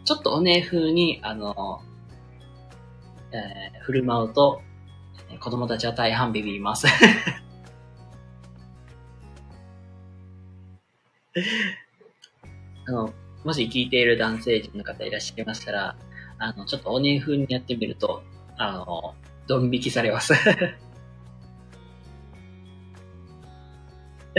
[0.06, 1.82] ちょっとおねえ風に、あの、
[3.32, 4.62] えー、振る舞うと、
[5.40, 6.88] 子供たちは大半ビビります
[12.86, 13.14] あの、
[13.44, 15.96] もし聞いている男性陣の方いらっしゃいましたら、
[16.40, 18.24] あの、ちょっとおね風にやってみると、
[18.58, 19.16] あの、
[19.48, 20.34] ドン引きされます。
[24.36, 24.38] い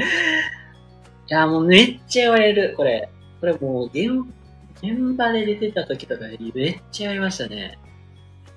[1.28, 3.08] や、もうめっちゃ言われる、これ。
[3.40, 4.10] これもう現、
[4.82, 6.38] 現場で出てた時とかめっ
[6.92, 7.78] ちゃ言われましたね。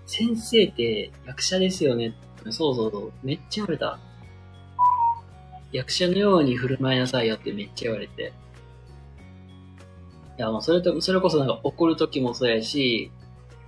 [0.06, 2.14] 先生って役者ですよね。
[2.50, 3.14] そうそうそう。
[3.24, 4.00] めっちゃ言われた。
[5.72, 8.32] 役者のように振る舞いなさいよってめっちゃ言われて。
[10.38, 13.12] いや、もうそれと、それこそなんか怒るときもそうやし、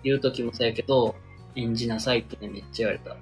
[0.03, 1.15] 言うときもそうやけど、
[1.55, 3.17] 演じなさいってね、めっちゃ言われた。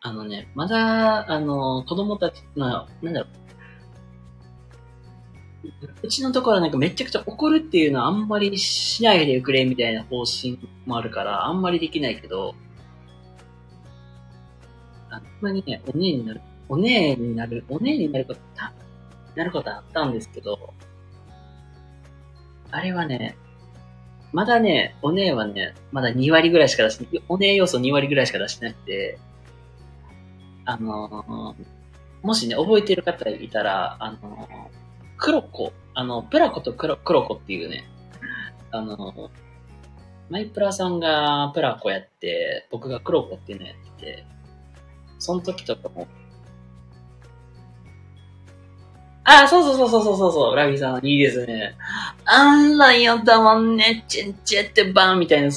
[0.00, 3.44] あのね、まだ、あの、子供たち、まあ、なんだろう。
[6.02, 12.54] うちのところはなんかめちゃくちゃ怒るっていうのはあんまりしないでくれみたいな方針もあるから、あんまりできないけど、
[15.08, 16.42] あんまりね、お姉になる、
[16.74, 18.72] お姉になる、お姉になること、た
[19.36, 20.74] なることあったんですけど、
[22.72, 23.36] あれはね、
[24.32, 29.18] まだね、お姉はね、まだ2割ぐらいしか出して、お姉要素2割ぐらいしか出してなくて、
[30.64, 34.46] あのー、もしね、覚えてる方いたら、あのー、
[35.16, 37.84] クロコ、あの、プラコとクロクロコっていうね、
[38.72, 39.30] あの、
[40.28, 44.26] マイプラさんがプラコやって、僕がクロコっていうのやってて、
[45.20, 46.08] その時とかも、
[49.24, 51.74] あ、そうそうそうそうそうそう、ラビさん、いいですね。
[52.26, 55.50] あんらよだもんね、チェンチェってバーンみたいな。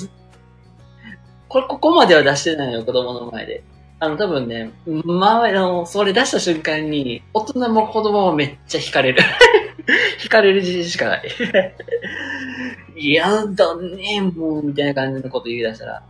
[1.49, 3.63] これ、ここまでは出してないのよ、子供の前で。
[3.99, 9.21] あの、多分ね、前の、それ出した瞬間に、大人も子供もめっちゃ惹かれる。
[10.19, 11.23] 惹かれる自信しかない。
[12.95, 16.03] いやだね、もう、みたいな感じのこと言い出したら。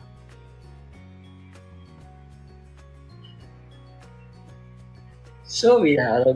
[5.45, 6.35] 勝負だ、あの、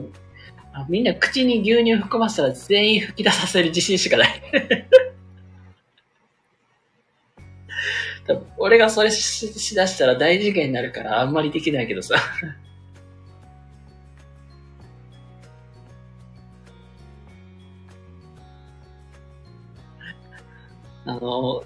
[0.74, 4.42] あみんな口に牛乳含ませたら全員吹き出させる自信しかない。
[8.26, 12.16] 多分俺がそれししだしたら大事件になるからあんまりできないけどさ。
[21.04, 21.64] あの、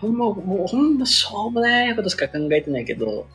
[0.00, 3.26] ほんま、もうほんましょうもないことしか考えてないけど、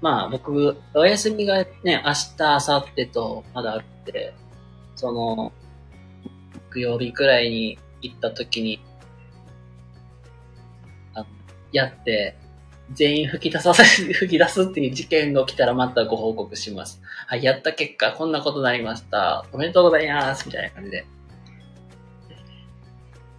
[0.00, 4.34] まあ僕、お休みがね、明日、明後日とまだあって、
[4.94, 5.52] その、
[6.70, 8.80] 木曜日くらいに行った時に、
[11.14, 11.24] あ
[11.72, 12.36] やって、
[12.92, 17.00] 全員吹き出させ、吹き出すっていう事件が起きたらまたご報告します。
[17.26, 19.44] はい、やった結果、こんなことになりました。
[19.52, 20.46] おめでとうございます。
[20.46, 21.06] みたいな感じで。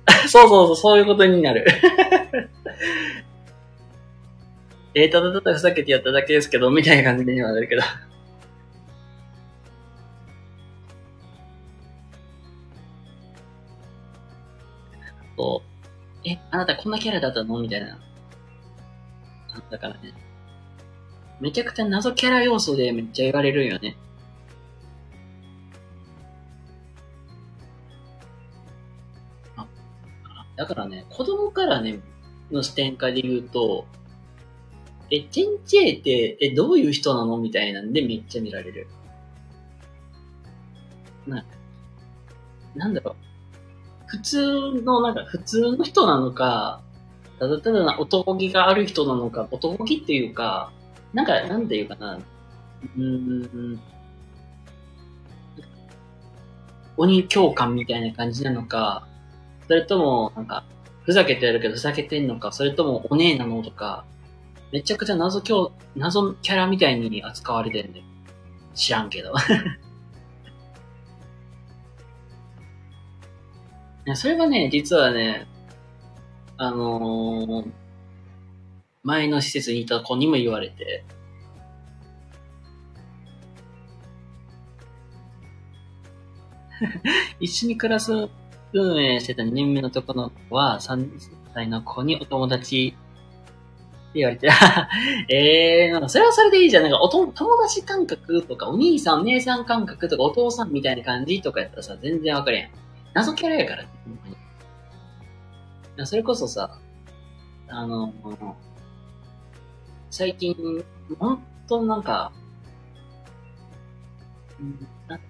[0.28, 1.66] そうそうそう、そういうことになる。
[5.00, 7.84] えー、ただただふざけてやっただけですけど、みたいな感じで今なるけど。
[15.38, 15.62] そ
[16.26, 16.28] う。
[16.28, 17.60] え、あなたこんなキャラだったの？
[17.60, 18.00] みたいな。
[19.70, 20.14] だからね。
[21.40, 23.96] めちゃくちゃ謎キャラ要素でめっちゃ言われるよね。
[30.56, 32.00] だからね、子供からね、
[32.50, 33.86] の視点から言うと、
[35.10, 38.88] え、チェンチェーって、え、どういう人なのみたいなんでめっちゃ見られる。
[41.26, 41.46] な、
[42.76, 43.16] なんだろう。
[44.08, 46.82] 普通の、なんか普通の人なのか、
[47.40, 50.72] ただただな男気がある人なのか、男気っていうか、
[51.14, 52.20] なんか、なんていうかな。
[52.96, 53.80] うーん。
[56.98, 59.08] 鬼教官みたいな感じなのか、
[59.68, 60.66] それとも、なんか、
[61.04, 64.04] ふざけてやるけどふざけてんのか、それともお姉なのとか、
[64.72, 68.04] めちゃくちゃ謎今日、謎キャラみたいに扱われてるんで。
[68.76, 69.34] 知らんけど。
[74.16, 75.48] それはね、実はね、
[76.58, 77.72] あのー、
[79.04, 81.04] 前の施設にいた子にも言われて、
[87.40, 88.30] 一緒に暮らす
[88.74, 91.10] 運営してた2年目のとこの子は、3
[91.54, 92.96] 歳の子にお友達
[94.18, 94.50] 言われて、
[95.30, 96.84] えー、なんかそれはそれでいいじゃん。
[96.84, 102.70] なんかおと友達感覚とか、お兄さん、お姉さん感覚とか、お父さんみたいな感じとかやったらさ、全然わかるやん。
[103.14, 104.38] 謎キャラやからね、ほんま
[105.98, 106.06] に。
[106.06, 106.80] それこそさ、
[107.70, 108.14] あの、
[110.10, 110.56] 最近、
[111.20, 112.32] ほんとなんか、
[115.08, 115.26] なんか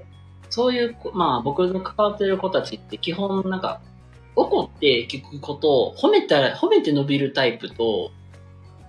[0.49, 3.81] そういう、まあ僕の関わってる子たちって基本なんか、
[4.35, 8.11] 怒って聞くことを褒めたら、褒めて伸びるタイプと、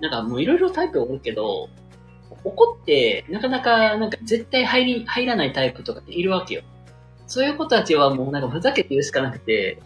[0.00, 1.68] なんかもういろいろタイプおるけど、
[2.44, 6.62] 怒って、なかなか、なんか絶対入り、入らないタイプとかっているわけよ。
[7.26, 9.82] そういう子たちはもうなんかふざけて言うしかなくて、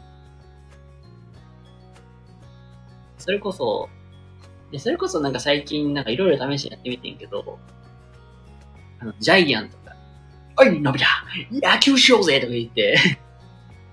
[3.19, 3.89] それこそ、
[4.71, 7.59] で、それこそなんか最近なんかいろいろ試してやってみてんけど、
[9.01, 9.95] あの、ジャイアンとか、
[10.59, 12.97] おい、のび太野球しようぜとか言って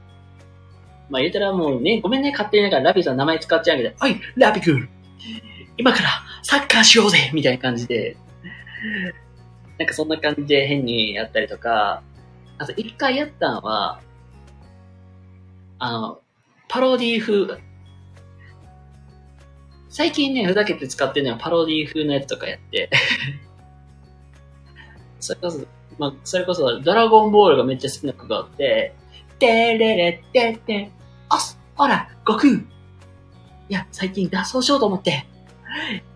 [1.09, 4.89] まあ言うたらもうね、ごめんね、勝手になんかラピさんの名前使っちゃうけど、おい、ラピ君
[5.79, 6.09] 今から
[6.43, 8.17] サッカーしようぜみたいな感じで、
[9.77, 12.03] なんかそんな感じで変にやったりとか、
[12.57, 14.01] あと一回やったのは、
[15.79, 16.19] あの、
[16.67, 17.61] パロディ風、
[19.87, 22.89] 最近ね、ふざけて使ってるのはパロディ風のやつとかやって。
[25.21, 25.65] それこそ、
[25.97, 28.93] まあ、それこそ、ドラゴンボールがめっちゃ好きな子があって、
[29.39, 30.91] てれれってって、
[31.29, 32.53] あす、ほら、悟空。
[32.55, 32.63] い
[33.69, 35.28] や、最近脱走しようと思って、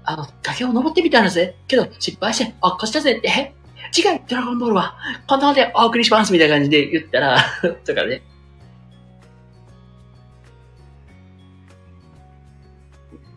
[0.04, 1.56] あの、崖を登ってみたんだぜ。
[1.68, 3.54] けど、失敗して、あ、こしたぜって、
[3.98, 4.96] 違う、ドラゴンボールは、
[5.28, 7.38] こんなのでお送りしますみたいな感じで言ったら
[7.86, 8.24] とかね。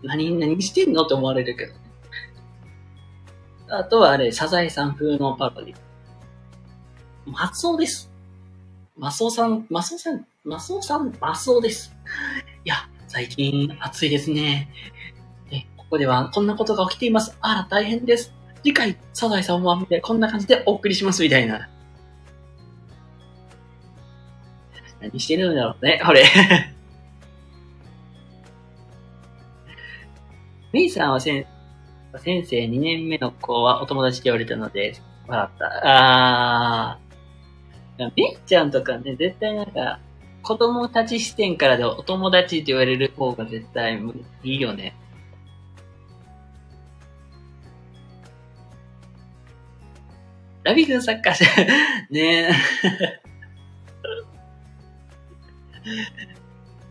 [0.02, 1.02] 何、何してんの？
[1.04, 1.74] って思われるけど。
[3.68, 5.76] あとはあれ、サザエさん風のパロディ。
[7.26, 8.10] マスオです。
[8.96, 11.94] マスオさん、マスオさん、マスオさん、マスオです。
[12.64, 12.76] いや、
[13.08, 14.70] 最近暑いですね。
[15.86, 17.36] ここではこんなことが起きています。
[17.40, 18.32] あら、大変です。
[18.64, 21.68] 次回、サザエさんは、こんな感じでお送りしますみたいな。
[25.00, 26.24] 何してるんだろうね、これ。
[30.72, 31.46] メイさんはせん
[32.18, 34.96] 先生2年目の子はお友達って言われたので、
[35.28, 35.80] 笑った。
[35.84, 38.10] あー。
[38.16, 40.00] メイちゃんとかね、絶対なんか、
[40.42, 44.00] 子供たち視点からでお友達って言われる方が絶対
[44.42, 44.96] いいよね。
[50.66, 51.44] ラビ君サッカーし、
[52.10, 52.50] ねえ。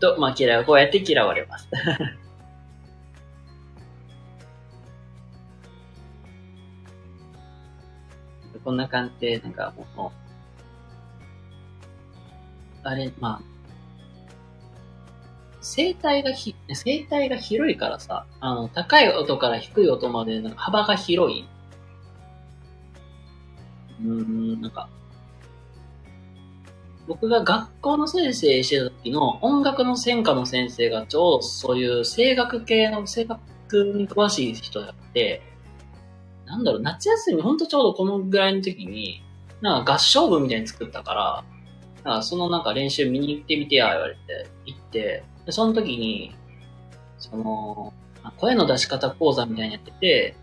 [0.00, 1.68] と、まあ嫌い、こうやって嫌われます。
[8.64, 10.10] こんな感じで、なんかもう、
[12.82, 13.44] あれ、まあ、
[15.60, 21.46] 声帯がひ、声帯が広いからさ、あの、高い音から低い音まで、幅が広い。
[24.04, 24.88] うん、なんか、
[27.06, 33.40] 僕が学校の先生してた時の音楽の専科の先生がちょうどそういう声楽系の声楽
[33.94, 35.42] に詳しい人だって、
[36.46, 39.22] なんだろう、夏休み、ほんとちょうどこのぐらいの時に、
[39.60, 41.44] なんか合唱部みたいに作ったから、
[42.04, 44.20] なんかそのなんか練習見に行ってみてや、言われて、
[44.66, 46.34] 行って、で、その時に、
[47.18, 47.92] その、
[48.38, 50.36] 声の出し方講座みたいにやってて、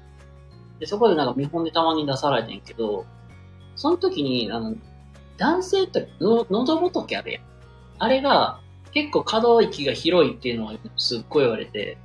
[0.79, 3.05] で、そこでなんか見本でたまに出されてんけど、
[3.75, 4.75] その時に、あの、
[5.37, 7.43] 男性っての、喉仏あるやん。
[7.99, 8.59] あれが、
[8.93, 11.97] 結構可動域が広いっていうのはすっごい言われて、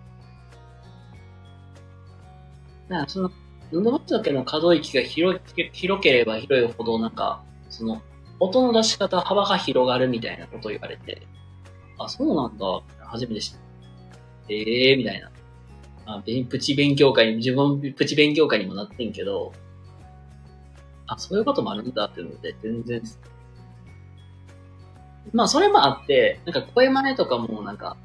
[2.89, 3.31] だからその
[3.73, 8.01] 喉仏の可動域が広い広ければ広いほど、なんか、その、
[8.41, 11.27] 音の出し方、幅が広がるみたいなことを言われて、
[11.99, 12.65] あ、そうなんだ、
[13.01, 13.59] 初めて知った。
[14.51, 15.31] ええー、みたいな。
[16.07, 19.53] あ、プチ勉強会、自分プチ勉強会にもなってんけど、
[21.09, 23.03] あ、そういうこともあるんだっていうので、全然、
[25.33, 27.97] まあ、それもあって、なんか声真似とかもなんか、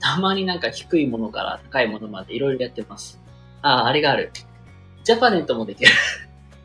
[0.00, 3.20] たまになんか低いものから高いものまでいろいろやってます。
[3.62, 4.30] ああ、あれがある。
[5.02, 5.90] ジャパネットもできる。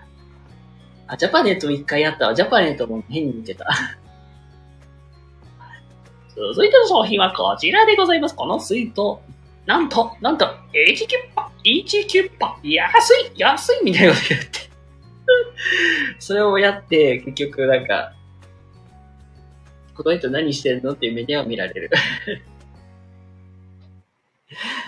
[1.08, 2.36] あ、ジャパネットも一回やったわ。
[2.36, 3.68] ジャパネットも変に見てた。
[6.36, 8.36] 続いての商品はこちらでございます。
[8.36, 9.22] このスイート。
[9.66, 14.73] なんと、なんと、1キュッパ、1キュッパ、安い、安いみたいなこと言って。
[16.20, 18.14] それをやって、結局なんか、
[19.96, 21.92] この人何してるのっていう目では見られる。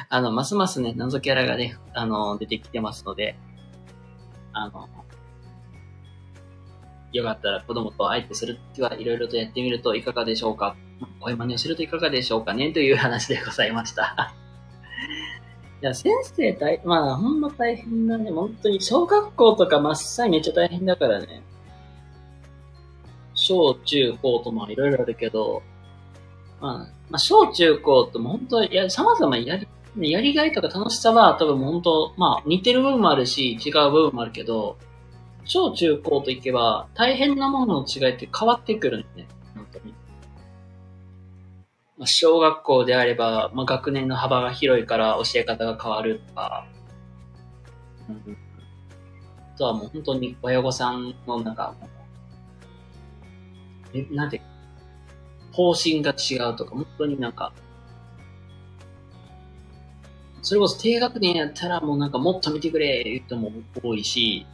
[0.10, 3.36] あの、ますますね、謎キャラがね、あの、出てきてますので、
[4.54, 4.90] あの、
[7.12, 10.76] よかったら子供と相手するときはいろいろとやってみるといかがでしょうか
[11.22, 14.34] 声真似をするといかがでしょうかねという話でございました。
[15.86, 18.32] や、先生大、まあ、ほんま大変だね。
[18.32, 21.44] 本当に、小学校とか真っ最めっちゃ大変だからね。
[23.36, 25.62] 小中高ともいろいろあるけど、
[26.60, 26.74] まあ、
[27.10, 34.78] まあ、小中高とも本当、いや、様々やり、やりがいとか楽しさは多分本当、まあ、似てる部分もあるし、違う部分もあるけど、
[35.46, 39.28] 小中高といけば、大変なものの違いって変わってくるんね。
[41.98, 46.68] まあ、小学校であれば、まあ、学年の幅が広いから教え方が変わるとか、
[48.10, 48.38] うん、
[49.56, 51.74] あとはもう本当に親御さんのなんか、
[53.94, 54.42] え、なんて、
[55.54, 57.54] 方針が違うとか、本当になんか、
[60.42, 63.52] それこそ低学年やったらもうなんかもっと見てくれ言う人も
[63.82, 64.46] 多いし、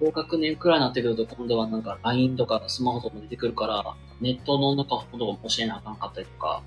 [0.00, 6.62] 高学年くらいになってくると今度はなんか LINE とかスマホとか出てくるから、ネットの中ほど教えなあかんかったりとか、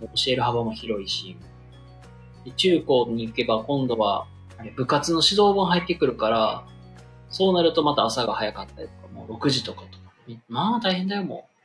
[0.00, 1.36] 教える幅も広いし、
[2.56, 4.26] 中高に行けば今度は
[4.76, 6.64] 部活の指導本入ってくるから、
[7.28, 10.12] そうなるとまた朝が早かったりとか、もう6時とかとか、
[10.48, 11.56] まあ大変だよもう。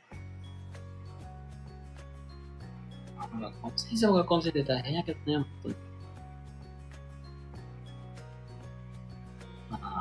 [3.40, 5.74] 学校の先生も学校の先生大変やけどね、本当に。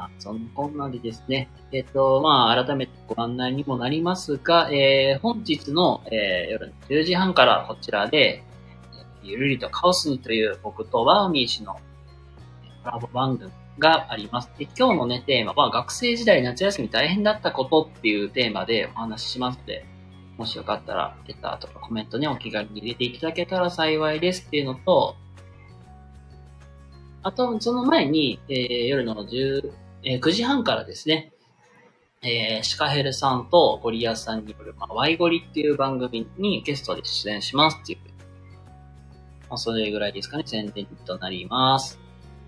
[0.02, 1.48] まあ、そんなこんなでですね。
[1.72, 8.44] えっ、と、まあ、改めてご案内にもなりますが、えー、本日の、えー、夜の10時半からこちらで、
[9.22, 11.76] ゆるりとカオスにという僕とワーミー氏の
[12.84, 14.50] コラボ番組があります。
[14.58, 19.86] で、今日のね、テーマは学生時代夏休み大変だったことっていうテーマでお話ししますので、
[20.40, 25.16] もしよかったら、レターとかコメントね、お気軽に入れていただけたら幸いですっていうのと、
[27.24, 29.72] あと、その前に、えー、夜の10、
[30.04, 31.32] えー、9時半からですね、
[32.24, 38.00] えー、シカヘルさんとゴリアさんによる、まあ、ワイゴリっていう番組にゲストで出演しますっていう、
[39.50, 42.00] まあ、それぐらいですかね、宣伝となります。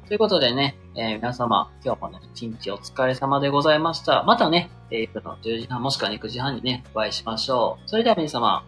[0.07, 4.23] ということでね、えー、皆様、今日もね、一日お疲れ様でございました。
[4.23, 7.89] またね、えー、夜の10時半もしくはね、9時半にね、お会いしましょう。
[7.89, 8.65] それでは皆様、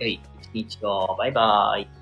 [0.00, 0.20] 良い
[0.54, 1.97] 一日を、バイバーイ。